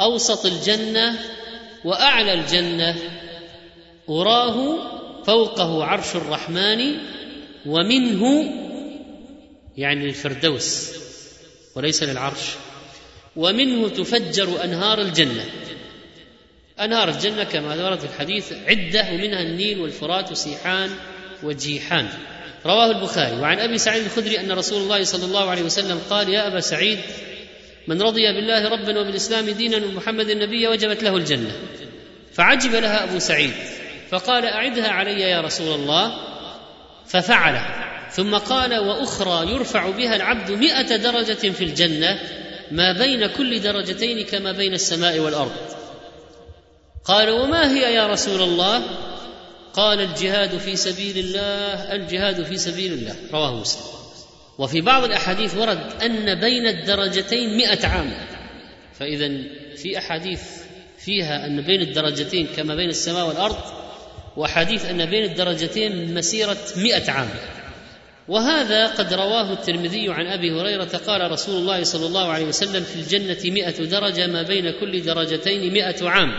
[0.00, 1.18] أوسط الجنة
[1.84, 2.96] وأعلى الجنة.
[4.08, 4.78] أراه
[5.24, 6.96] فوقه عرش الرحمن
[7.66, 8.52] ومنه
[9.76, 10.90] يعني الفردوس
[11.74, 12.46] وليس للعرش.
[13.36, 15.44] ومنه تفجر أنهار الجنة.
[16.80, 20.90] انهار الجنة كما ورد في الحديث عدة ومنها النيل والفرات وسيحان
[21.42, 22.08] وجيحان.
[22.66, 23.36] رواه البخاري.
[23.36, 26.98] وعن أبي سعيد الخدري أن رسول الله صلى الله عليه وسلم قال يا أبا سعيد
[27.88, 31.52] من رضي بالله ربا وبالإسلام دينا ومحمد النبي وجبت له الجنة.
[32.32, 33.52] فعجب لها أبو سعيد
[34.10, 36.12] فقال أعدها علي يا رسول الله.
[37.06, 37.60] ففعل.
[38.10, 42.18] ثم قال وأخرى يرفع بها العبد مائه درجة في الجنة
[42.70, 45.79] ما بين كل درجتين كما بين السماء والأرض.
[47.04, 48.82] قال وما هي يا رسول الله؟
[49.72, 53.82] قال الجهاد في سبيل الله الجهاد في سبيل الله رواه مسلم.
[54.58, 58.12] وفي بعض الأحاديث ورد أن بين الدرجتين مئة عام.
[58.94, 59.28] فإذا
[59.76, 60.42] في أحاديث
[60.98, 63.58] فيها أن بين الدرجتين كما بين السماء والأرض
[64.36, 67.28] وحديث أن بين الدرجتين مسيرة مئة عام.
[68.28, 72.96] وهذا قد رواه الترمذي عن أبي هريرة قال رسول الله صلى الله عليه وسلم في
[72.96, 76.32] الجنة مئة درجة ما بين كل درجتين مئة عام.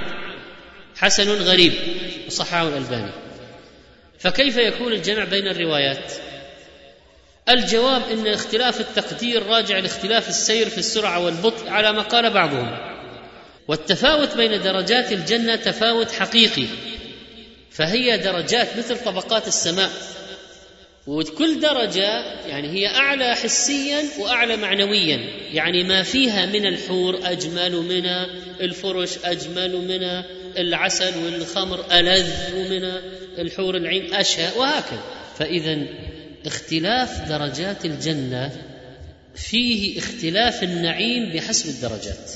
[0.96, 1.74] حسن غريب
[2.28, 3.12] وصححه الألباني.
[4.20, 6.14] فكيف يكون الجمع بين الروايات؟
[7.50, 12.78] الجواب إن اختلاف التقدير راجع لاختلاف السير في السرعة والبطء على ما قال بعضهم.
[13.68, 16.66] والتفاوت بين درجات الجنة تفاوت حقيقي
[17.72, 19.92] فهي درجات مثل طبقات السماء.
[21.08, 25.20] وكل درجة يعني هي أعلى حسيا وأعلى معنويا.
[25.54, 28.06] يعني ما فيها من الحور أجمل من
[28.62, 30.24] الفرش أجمل من
[30.58, 32.92] العسل والخمر ألذ من
[33.40, 35.04] الحور العين أشهى وهكذا.
[35.38, 35.78] فإذا
[36.46, 38.52] اختلاف درجات الجنة
[39.36, 42.32] فيه اختلاف النعيم بحسب الدرجات.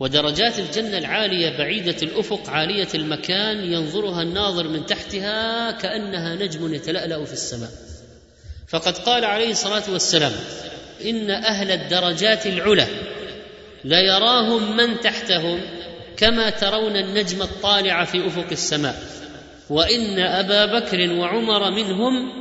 [0.00, 7.32] ودرجات الجنة العالية بعيدة الأفق عالية المكان ينظرها الناظر من تحتها كأنها نجم يتلألأ في
[7.32, 7.70] السماء.
[8.68, 10.32] فقد قال عليه الصلاة والسلام
[11.04, 12.86] إن أهل الدرجات العلى
[13.84, 15.60] ليراهم من تحتهم
[16.16, 19.02] كما ترون النجم الطالع في أفق السماء.
[19.70, 22.32] وإن أبا بكر وعمر منهم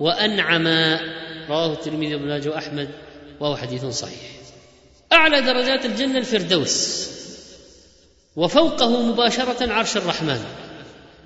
[0.00, 1.00] وانعما
[1.48, 2.88] رواه الترمذي وابن ماجه وأحمد
[3.40, 4.43] وهو حديث صحيح.
[5.14, 7.08] أعلى درجات الجنة الفردوس
[8.36, 10.44] وفوقه مباشرة عرش الرحمن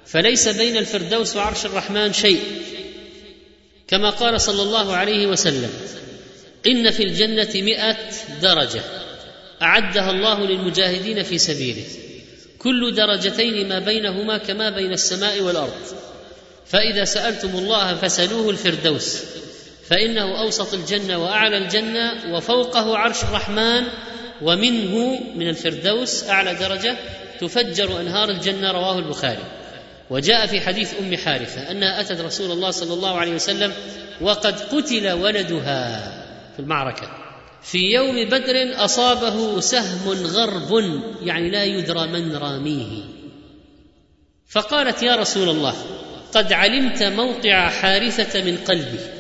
[0.07, 2.43] فليس بين الفردوس وعرش الرحمن شيء
[3.89, 5.70] كما قال صلى الله عليه وسلم
[6.66, 7.97] إن في الجنة مائه
[8.43, 8.82] درجة
[9.62, 11.84] أعدها الله للمجاهدين في سبيله
[12.59, 15.72] كل درجتين ما بينهما كما بين السماء والأرض
[16.66, 19.22] فإذا سألتم الله فسلوه الفردوس.
[19.91, 23.84] فإنه أوسط الجنة وأعلى الجنة وفوقه عرش الرحمن
[24.43, 26.97] ومنه من الفردوس أعلى درجة
[27.41, 29.45] تفجر أنهار الجنة رواه البخاري.
[30.11, 33.72] وجاء في حديث أم حارثة أنها أتت رسول الله صلى الله عليه وسلم
[34.20, 36.12] وقد قتل ولدها
[36.53, 37.11] في المعركة.
[37.62, 43.03] في يوم بدر أصابه سهم غرب يعني لا يدرى من راميه.
[44.49, 45.74] فقالت يا رسول الله
[46.34, 49.18] قد علمت موقع حارثة من قلبي.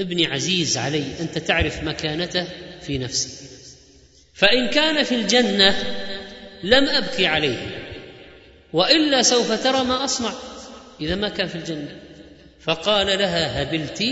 [0.00, 2.46] ابني عزيز علي أنت تعرف مكانته
[2.80, 3.46] في نفسي
[4.34, 5.76] فإن كان في الجنة
[6.62, 7.80] لم ابكي عليه
[8.72, 10.32] وإلا سوف ترى ما أصنع
[11.00, 11.96] إذا ما كان في الجنة.
[12.60, 14.04] فقال لها هبلت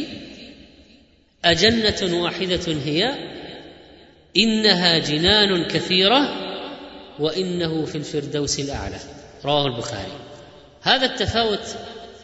[1.45, 3.15] أجنة واحدة هي
[4.37, 6.49] إنها جنان كثيرة
[7.19, 8.99] وإنه في الفردوس الأعلى.
[9.45, 10.19] رواه البخاري.
[10.83, 11.77] هذا التفاوت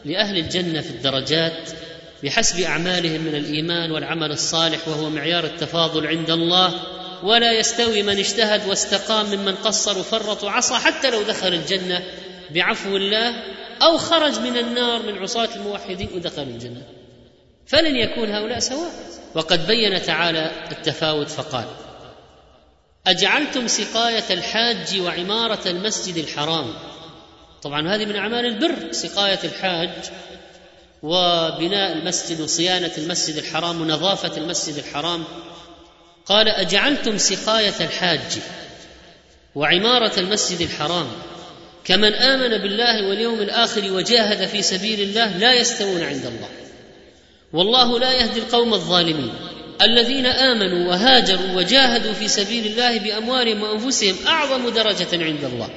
[0.05, 1.71] لأهل الجنة في الدرجات
[2.25, 6.81] بحسب أعمالهم من الإيمان والعمل الصالح وهو معيار التفاضل عند الله
[7.23, 12.03] ولا يستوي من اجتهد واستقام ممن قصر وفرط وعصى حتى لو دخل الجنة
[12.51, 13.35] بعفو الله
[13.83, 16.83] أو خرج من النار من عصاة الموحدين ودخل الجنة.
[17.67, 18.91] فلن يكون هؤلاء سواء.
[19.35, 21.65] وقد بين تعالى التفاوت فقال
[23.07, 26.75] أجعلتم سقاية الحاج وعمارة المسجد الحرام.
[27.63, 29.91] طبعا هذه من أعمال البر سقاية الحاج
[31.05, 35.25] وبناء المسجد وصيانة المسجد الحرام ونظافة المسجد الحرام.
[36.27, 38.39] قال أجعلتم سقاية الحاج
[39.55, 41.07] وعمارة المسجد الحرام.
[41.85, 46.49] كمن آمن بالله واليوم الآخر وجاهد في سبيل الله لا يستوون عند الله.
[47.53, 49.35] والله لا يهدي القوم الظالمين.
[49.83, 55.71] الذين آمنوا وهاجروا وجاهدوا في سبيل الله بأموالهم وأنفسهم أعظم درجة عند الله.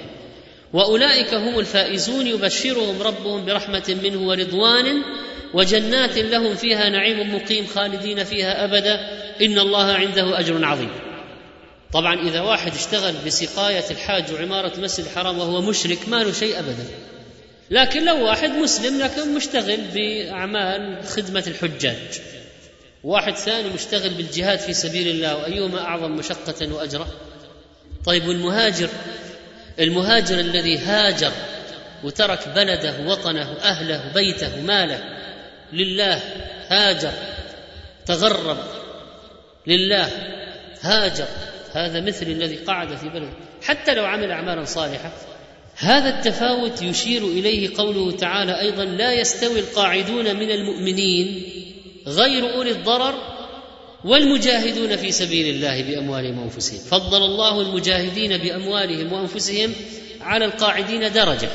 [0.73, 5.03] وأولئك هم الفائزون يبشرهم ربهم برحمة منه ورضوان
[5.53, 8.95] وجنات لهم فيها نعيم مقيم خالدين فيها أبدا.
[9.41, 10.89] إن الله عنده أجر عظيم.
[11.93, 16.85] طبعا إذا واحد اشتغل بسقاية الحاج وعمارة المسجد الحرام وهو مشرك ما له شيء ابدا.
[17.71, 22.21] لكن لو واحد مسلم لكن مشتغل بأعمال خدمة الحجاج.
[23.03, 27.07] واحد ثاني مشتغل بالجهاد في سبيل الله وأيهما أعظم مشقة واجرا
[28.05, 28.89] طيب والمهاجر؟
[29.79, 31.31] المهاجر الذي هاجر
[32.03, 35.03] وترك بلده وطنه أهله بيته ماله
[35.73, 36.21] لله
[36.69, 37.11] هاجر
[38.05, 38.57] تغرب
[39.67, 40.09] لله
[40.81, 41.27] هاجر.
[41.73, 43.33] هذا مثل الذي قعد في بلده.
[43.63, 45.11] حتى لو عمل أعمالا صالحة
[45.77, 51.43] هذا التفاوت يشير إليه قوله تعالى أيضا لا يستوي القاعدون من المؤمنين
[52.07, 53.36] غير أولي الضرر
[54.07, 56.79] والمجاهدون في سبيل الله بأموالهم وأنفسهم.
[56.79, 59.73] فضل الله المجاهدين بأموالهم وأنفسهم
[60.21, 61.49] على القاعدين درجة.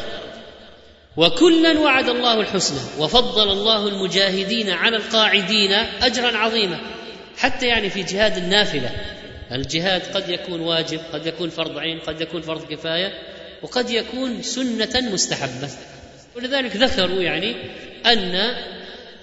[1.17, 5.73] وكلا وعد الله الحسنى وفضل الله المجاهدين على القاعدين
[6.03, 6.81] اجرا عظيما.
[7.37, 8.91] حتى يعني في جهاد النافلة.
[9.53, 13.13] الجهاد قد يكون واجب قد يكون فرض عين قد يكون فرض كفاية
[13.63, 15.71] وقد يكون سنة مستحبة.
[16.37, 17.57] ولذلك ذكروا يعني
[18.07, 18.55] أن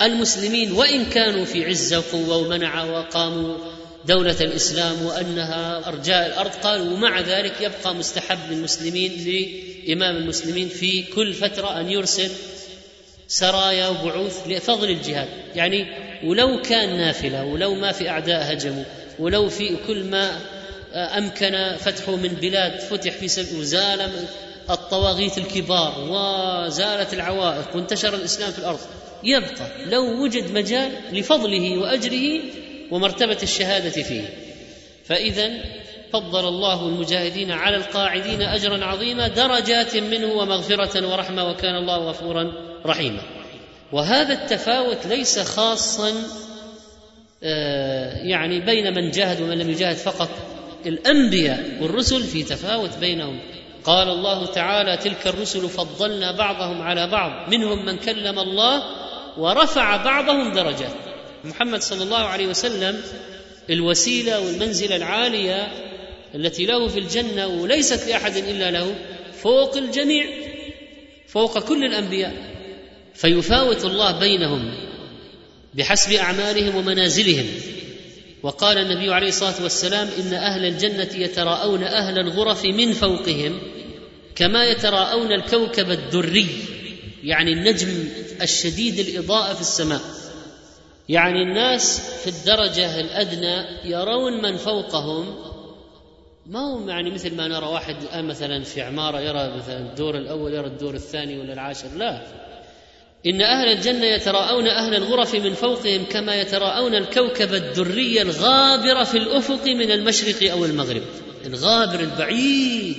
[0.02, 3.58] المسلمين وإن كانوا في عزة وقوة ومنع وقاموا
[4.06, 9.12] دولة الإسلام وأنها أرجاء الأرض قالوا ومع ذلك يبقى مستحب للمسلمين
[9.88, 12.32] لإمام المسلمين في كل فترة أن يرسل
[13.28, 15.28] سرايا وبعوث لفضل الجهاد.
[15.56, 15.86] يعني
[16.24, 18.84] ولو كان نافلة ولو ما في أعداء هجموا
[19.20, 20.39] ولو في كل ما
[20.93, 24.12] أمكن فتحه من بلاد فتح في سبيل وزال
[24.70, 28.80] الطواغيت الكبار وزالت العوائق وانتشر الإسلام في الأرض.
[29.24, 32.42] يبقى لو وجد مجال لفضله وأجره
[32.92, 34.30] ومرتبة الشهادة فيه.
[35.06, 35.50] فإذا
[36.14, 42.52] فضل الله المجاهدين على القاعدين أجرا عظيما درجات منه ومغفرة ورحمة وكان الله غفورا
[42.86, 43.22] رحيما.
[43.92, 46.14] وهذا التفاوت ليس خاصا
[47.44, 50.30] آه، يعني بين من جاهد ومن لم يجاهد فقط.
[50.86, 53.40] الأنبياء والرسل في تفاوت بينهم.
[53.84, 58.84] قال الله تعالى تلك الرسل فضلنا بعضهم على بعض منهم من كلم الله
[59.38, 60.94] ورفع بعضهم درجات.
[61.44, 63.02] محمد صلى الله عليه وسلم
[63.70, 65.68] الوسيلة والمنزلة العالية
[66.36, 68.96] التي له في الجنة وليست لأحد إلا له
[69.44, 70.26] فوق الجميع
[71.28, 72.34] فوق كل الأنبياء.
[73.14, 74.74] فيفاوت الله بينهم
[75.74, 77.46] بحسب أعمالهم ومنازلهم.
[78.44, 83.60] وقال النبي عليه الصلاة والسلام إن أهل الجنة يتراءون أهل الغرف من فوقهم
[84.36, 86.48] كما يتراءون الكوكب الدري.
[87.24, 87.88] يعني النجم
[88.42, 90.02] الشديد الإضاءة في السماء.
[91.10, 95.36] يعني الناس في الدرجة الأدنى يرون من فوقهم.
[96.46, 100.54] ما هو يعني مثل ما نرى واحد الآن مثلا في عمارة يرى مثلا الدور الأول
[100.54, 101.88] يرى الدور الثاني ولا العاشر.
[101.98, 102.28] لا.
[103.26, 109.66] إن أهل الجنة يتراءون أهل الغرف من فوقهم كما يتراءون الكوكب الدري الغابر في الأفق
[109.68, 111.04] من المشرق أو المغرب.
[111.46, 112.98] الغابر البعيد.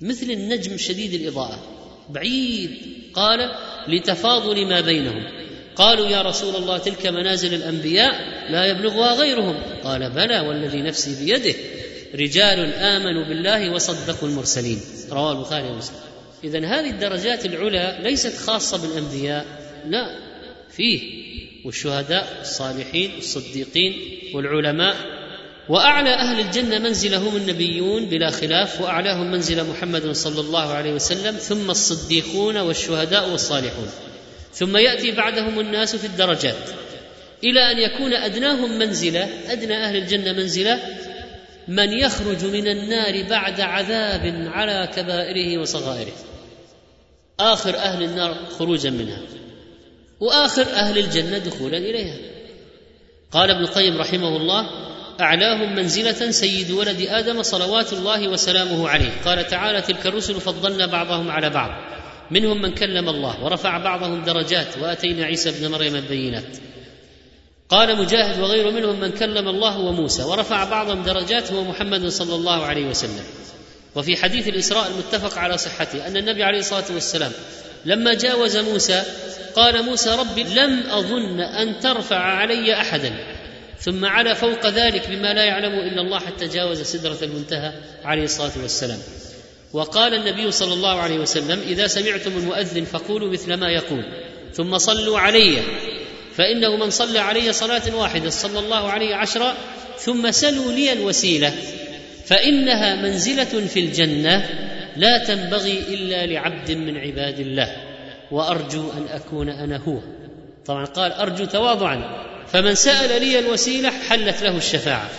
[0.00, 1.75] مثل النجم شديد الإضاءة.
[2.10, 2.70] بعيد.
[3.14, 3.50] قال
[3.88, 5.24] لتفاضل ما بينهم.
[5.76, 8.14] قالوا يا رسول الله تلك منازل الأنبياء
[8.50, 9.56] لا يبلغها غيرهم.
[9.84, 11.54] قال بلى والذي نفسي بيده.
[12.14, 14.80] رجال آمنوا بالله وصدقوا المرسلين.
[15.10, 15.96] رواه البخاري ومسلم.
[16.44, 19.46] اذا هذه الدرجات العلى ليست خاصة بالأنبياء.
[19.88, 20.10] لا
[20.70, 21.26] فيه
[21.64, 23.94] والشهداء الصالحين الصديقين
[24.34, 25.15] والعلماء.
[25.68, 31.36] وأعلى أهل الجنة منزله هم النبيون بلا خلاف وأعلاهم منزل محمد صلى الله عليه وسلم
[31.36, 33.90] ثم الصديقون والشهداء والصالحون.
[34.52, 36.56] ثم يأتي بعدهم الناس في الدرجات.
[37.44, 40.78] إلى أن يكون أدناهم منزلة أدنى أهل الجنة منزلة
[41.68, 46.12] من يخرج من النار بعد عذاب على كبائره وصغائره.
[47.40, 49.20] آخر أهل النار خروجا منها.
[50.20, 52.16] وآخر أهل الجنة دخولا إليها.
[53.32, 54.86] قال ابن القيم رحمه الله
[55.20, 59.10] أعلاهم منزلة سيد ولد آدم صلوات الله وسلامه عليه.
[59.24, 61.70] قال تعالى تلك الرسل فضلنا بعضهم على بعض.
[62.30, 66.56] منهم من كلم الله ورفع بعضهم درجات وأتينا عيسى ابن مريم البينات.
[67.68, 72.64] قال مجاهد وغيره منهم من كلم الله وموسى ورفع بعضهم درجات هو محمد صلى الله
[72.66, 73.24] عليه وسلم.
[73.94, 77.32] وفي حديث الإسراء المتفق على صحته أن النبي عليه الصلاة والسلام
[77.84, 79.02] لما جاوز موسى
[79.56, 83.35] قال موسى ربي لم أظن أن ترفع علي أحدا.
[83.80, 87.72] ثم على فوق ذلك بما لا يعلمه إلا الله حتى جاوز سدرة المنتهى
[88.04, 88.98] عليه الصلاة والسلام.
[89.72, 94.04] وقال النبي صلى الله عليه وسلم إذا سمعتم المؤذن فقولوا مثل ما يقول
[94.52, 95.62] ثم صلوا علي
[96.34, 99.54] فإنه من صلى علي صلاة واحدة صلى الله عليه عشرا
[99.98, 101.52] ثم سلوا لي الوسيلة
[102.26, 104.48] فإنها منزلة في الجنة
[104.96, 107.76] لا تنبغي إلا لعبد من عباد الله
[108.30, 109.98] وأرجو أن أكون أنا هو.
[110.66, 112.26] طبعا قال أرجو تواضعا.
[112.52, 115.10] فمن سأل لي الوسيلة حلت له الشفاعة.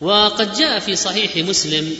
[0.00, 1.96] وقد جاء في صحيح مسلم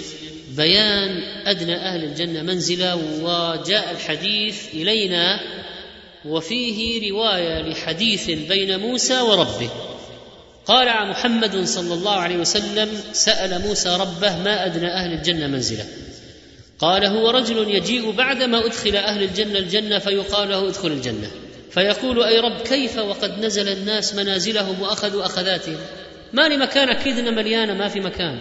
[0.56, 5.40] بيان أدنى أهل الجنة منزله وجاء الحديث إلينا
[6.24, 9.70] وفيه رواية لحديث بين موسى وربه.
[10.66, 15.84] قال محمد صلى الله عليه وسلم سأل موسى ربه ما أدنى أهل الجنة منزله
[16.78, 21.30] قال هو رجل يجيء بعدما أدخل أهل الجنة الجنة فيقال له ادخل الجنة.
[21.74, 25.76] فيقول أي رب كيف وقد نزل الناس منازلهم وأخذوا أخذاتهم؟
[26.32, 28.38] ما لي مكان اكيدنا مليانه ما في مكان.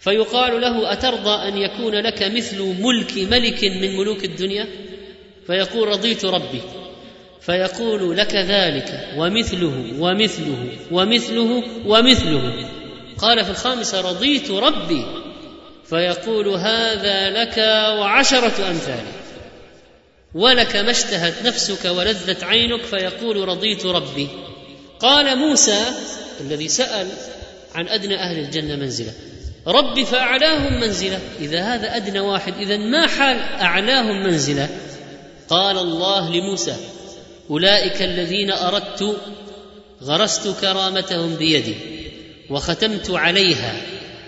[0.00, 4.66] فيقال له أترضى أن يكون لك مثل ملك ملك من ملوك الدنيا؟
[5.46, 6.60] فيقول رضيت ربي.
[7.40, 12.68] فيقول لك ذلك ومثله ومثله ومثله ومثله.
[13.18, 15.04] قال في الخامسة رضيت ربي.
[15.84, 17.58] فيقول هذا لك
[17.98, 19.25] وعشرة امثاله
[20.36, 24.28] ولك ما اشتهت نفسك ولذت عينك فيقول رضيت ربي.
[25.00, 25.84] قال موسى
[26.40, 27.08] الذي سأل
[27.74, 29.12] عن أدنى أهل الجنة منزلة
[29.66, 31.20] رب فأعلاهم منزلة.
[31.40, 34.68] إذا هذا أدنى واحد إذا ما حال أعلاهم منزلة؟
[35.48, 36.76] قال الله لموسى
[37.50, 39.16] أولئك الذين أردت
[40.02, 41.74] غرست كرامتهم بيدي
[42.50, 43.74] وختمت عليها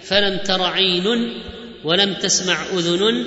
[0.02, 1.06] فلم تر عين
[1.84, 3.26] ولم تسمع أذن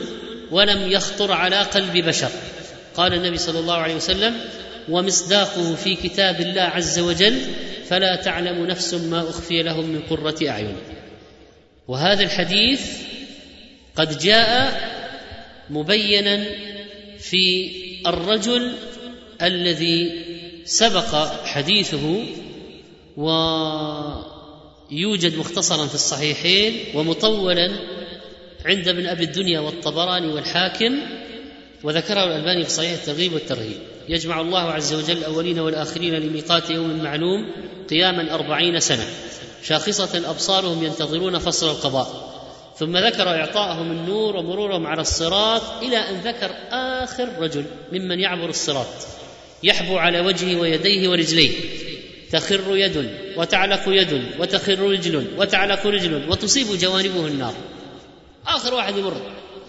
[0.52, 2.30] ولم يخطر على قلب بشر.
[2.96, 4.38] قال النبي صلى الله عليه وسلم
[4.90, 7.42] ومصداقه في كتاب الله عز وجل
[7.88, 10.76] فلا تعلم نفس ما أخفي لهم من قرة أعين.
[11.88, 12.82] وهذا الحديث
[13.96, 14.82] قد جاء
[15.70, 16.46] مبينا
[17.20, 17.72] في
[18.08, 18.74] الرجل
[19.42, 20.26] الذي
[20.66, 21.16] سبق
[21.46, 22.24] حديثه
[24.92, 27.72] ويوجد مختصرا في الصحيحين ومطولا
[28.66, 31.00] عند ابن أبي الدنيا والطبراني والحاكم
[31.84, 33.78] وذكره الألباني في صحيح الترغيب والترهيب.
[34.10, 37.52] يجمع الله عز وجل الأولين والآخرين لميقات يوم معلوم
[37.90, 39.06] قياما أربعين سنة.
[39.64, 42.32] شاخصة أبصارهم ينتظرون فصل القضاء.
[42.78, 48.88] ثم ذكر إعطاءهم النور ومرورهم على الصراط إلى أن ذكر آخر رجل ممن يعبر الصراط.
[49.64, 51.52] يحبو على وجهه ويديه ورجليه.
[52.32, 57.54] تخر يد وتعلق يد وتخر رجل وتعلق رجل وتصيب جوانبه النار.
[58.48, 59.22] آخر واحد يمر.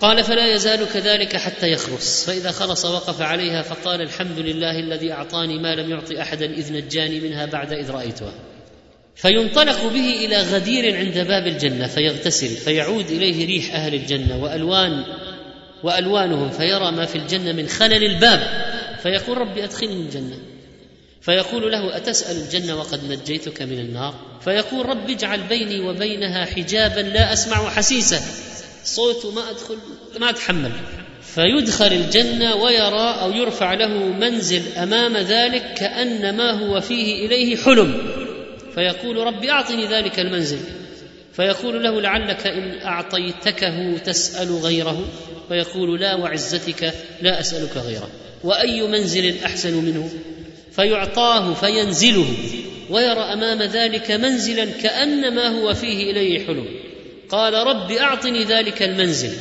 [0.03, 2.27] قال فلا يزال كذلك حتى يخلص.
[2.27, 7.21] فإذا خلص وقف عليها فقال الحمد لله الذي أعطاني ما لم يعط أحدا إذ نجاني
[7.21, 8.33] منها بعد إذ رأيتها.
[9.17, 15.05] فينطلق به إلى غدير عند باب الجنة فيغتسل فيعود إليه ريح أهل الجنة وألوان
[15.83, 18.41] وألوانهم فيرى ما في الجنة من خلل الباب.
[19.03, 20.39] فيقول ربي أدخلني الجنة.
[21.21, 27.33] فيقول له أتسأل الجنة وقد نجيتك من النار؟ فيقول رب اجعل بيني وبينها حجابا لا
[27.33, 28.21] أسمع حسيسة.
[28.85, 29.79] صوت ما أدخل
[30.21, 30.71] ما أتحمل.
[31.35, 38.03] فيدخل الجنة ويرى أو يرفع له منزل أمام ذلك كأن ما هو فيه إليه حلم.
[38.75, 40.59] فيقول رب أعطني ذلك المنزل.
[41.33, 45.05] فيقول له لعلك إن أعطيتكه تسأل غيره.
[45.49, 48.09] فيقول لا وعزتك لا أسألك غيره.
[48.45, 50.11] وأي منزل أحسن منه؟
[50.73, 52.27] فيعطاه فينزله.
[52.91, 56.82] ويرى أمام ذلك منزلا كان ما هو فيه إليه حلم.
[57.33, 59.33] قال رب أعطني ذلك المنزل.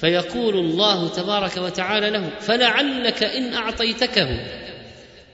[0.00, 4.28] فيقول الله تبارك وتعالى له فلعلك إن أعطيتكه.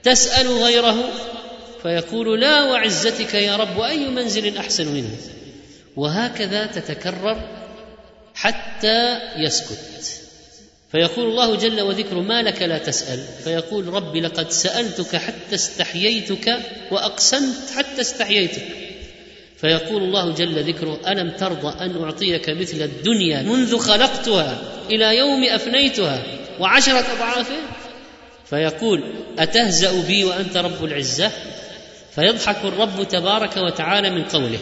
[0.03, 1.09] تسأل غيره؟
[1.83, 5.17] فيقول لا وعزتك يا رب واي منزل أحسن منه؟
[5.95, 7.37] وهكذا تتكرر
[8.35, 10.21] حتى يسكت.
[10.91, 16.59] فيقول الله جل وذكره ما لك لا تسأل؟ فيقول ربي لقد سألتك حتى استحييتك
[16.91, 18.82] وأقسمت حتى استحييتك.
[19.63, 24.57] فيقول الله جل ذكره ألم ترضى أن أعطيك مثل الدنيا منذ خلقتها
[24.91, 26.23] إلى يوم أفنيتها
[26.59, 27.55] وعشرة أضعافه؟
[28.45, 29.03] فيقول
[29.39, 31.31] أتهزأ بي وأنت رب العزة؟
[32.15, 34.59] فيضحك الرب تبارك وتعالى من قوله.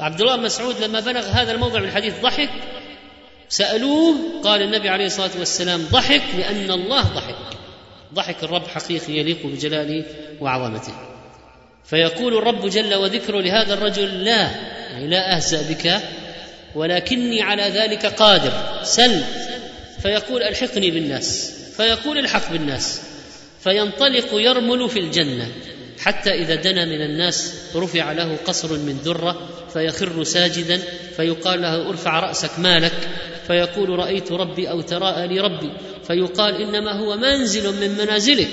[0.00, 2.50] عبد الله مسعود لما بلغ هذا الموضع من الحديث ضحك؟
[3.48, 7.58] سألوه قال النبي عليه الصلاة والسلام ضحك لأن الله ضحك.
[8.14, 10.04] ضحك الرب حقيقي يليق بجلاله
[10.40, 11.15] وعظمته.
[11.90, 14.50] فيقول الرب جل وذكره لهذا الرجل لا
[14.90, 16.00] يعني لا أهزأ بك
[16.74, 19.22] ولكني على ذلك قادر سل.
[20.02, 21.52] فيقول ألحقني بالناس.
[21.76, 23.02] فيقول الحق بالناس.
[23.64, 25.48] فينطلق يرمل في الجنة.
[25.98, 30.82] حتى إذا دنا من الناس رفع له قصر من ذره فيخر ساجدا
[31.16, 33.08] فيقال له ارفع رأسك مالك.
[33.46, 35.70] فيقول رأيت ربي أو تراءى لي ربي.
[36.06, 38.48] فيقال إنما هو منزل من منازلك.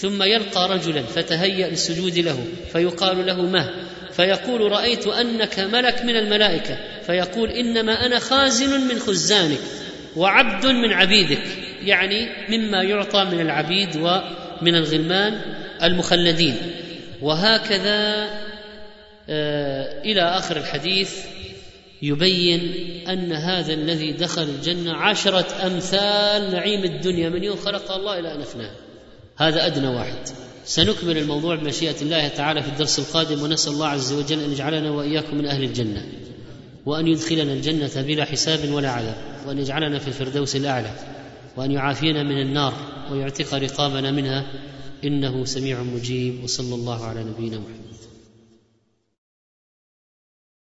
[0.00, 3.70] ثم يلقى رجلا فتهيأ للسجود له فيقال له ما
[4.12, 9.58] فيقول رأيت أنك ملك من الملائكة فيقول إنما أنا خازن من خزانك
[10.16, 11.42] وعبد من عبيدك
[11.84, 15.40] يعني مما يعطى من العبيد ومن الغلمان
[15.82, 16.56] المخلدين.
[17.22, 18.30] وهكذا
[19.28, 21.14] آه، إلى آخر الحديث
[22.02, 22.74] يبين
[23.08, 28.40] أن هذا الذي دخل الجنة عشرة أمثال نعيم الدنيا من يوم خلق الله إلى أن
[28.40, 28.70] أفناه.
[29.40, 30.28] هذا أدنى واحد.
[30.64, 35.36] سنكمل الموضوع بمشيئة الله تعالى في الدرس القادم ونسأل الله عز وجل أن يجعلنا وإياكم
[35.36, 36.06] من أهل الجنة
[36.86, 40.90] وأن يدخلنا الجنة بلا حساب ولا عذاب وأن يجعلنا في الفردوس الأعلى
[41.56, 42.74] وأن يعافينا من النار
[43.12, 44.46] ويعتق رقابنا منها
[45.04, 47.89] إنه سميع مجيب وصلى الله على نبينا محمد.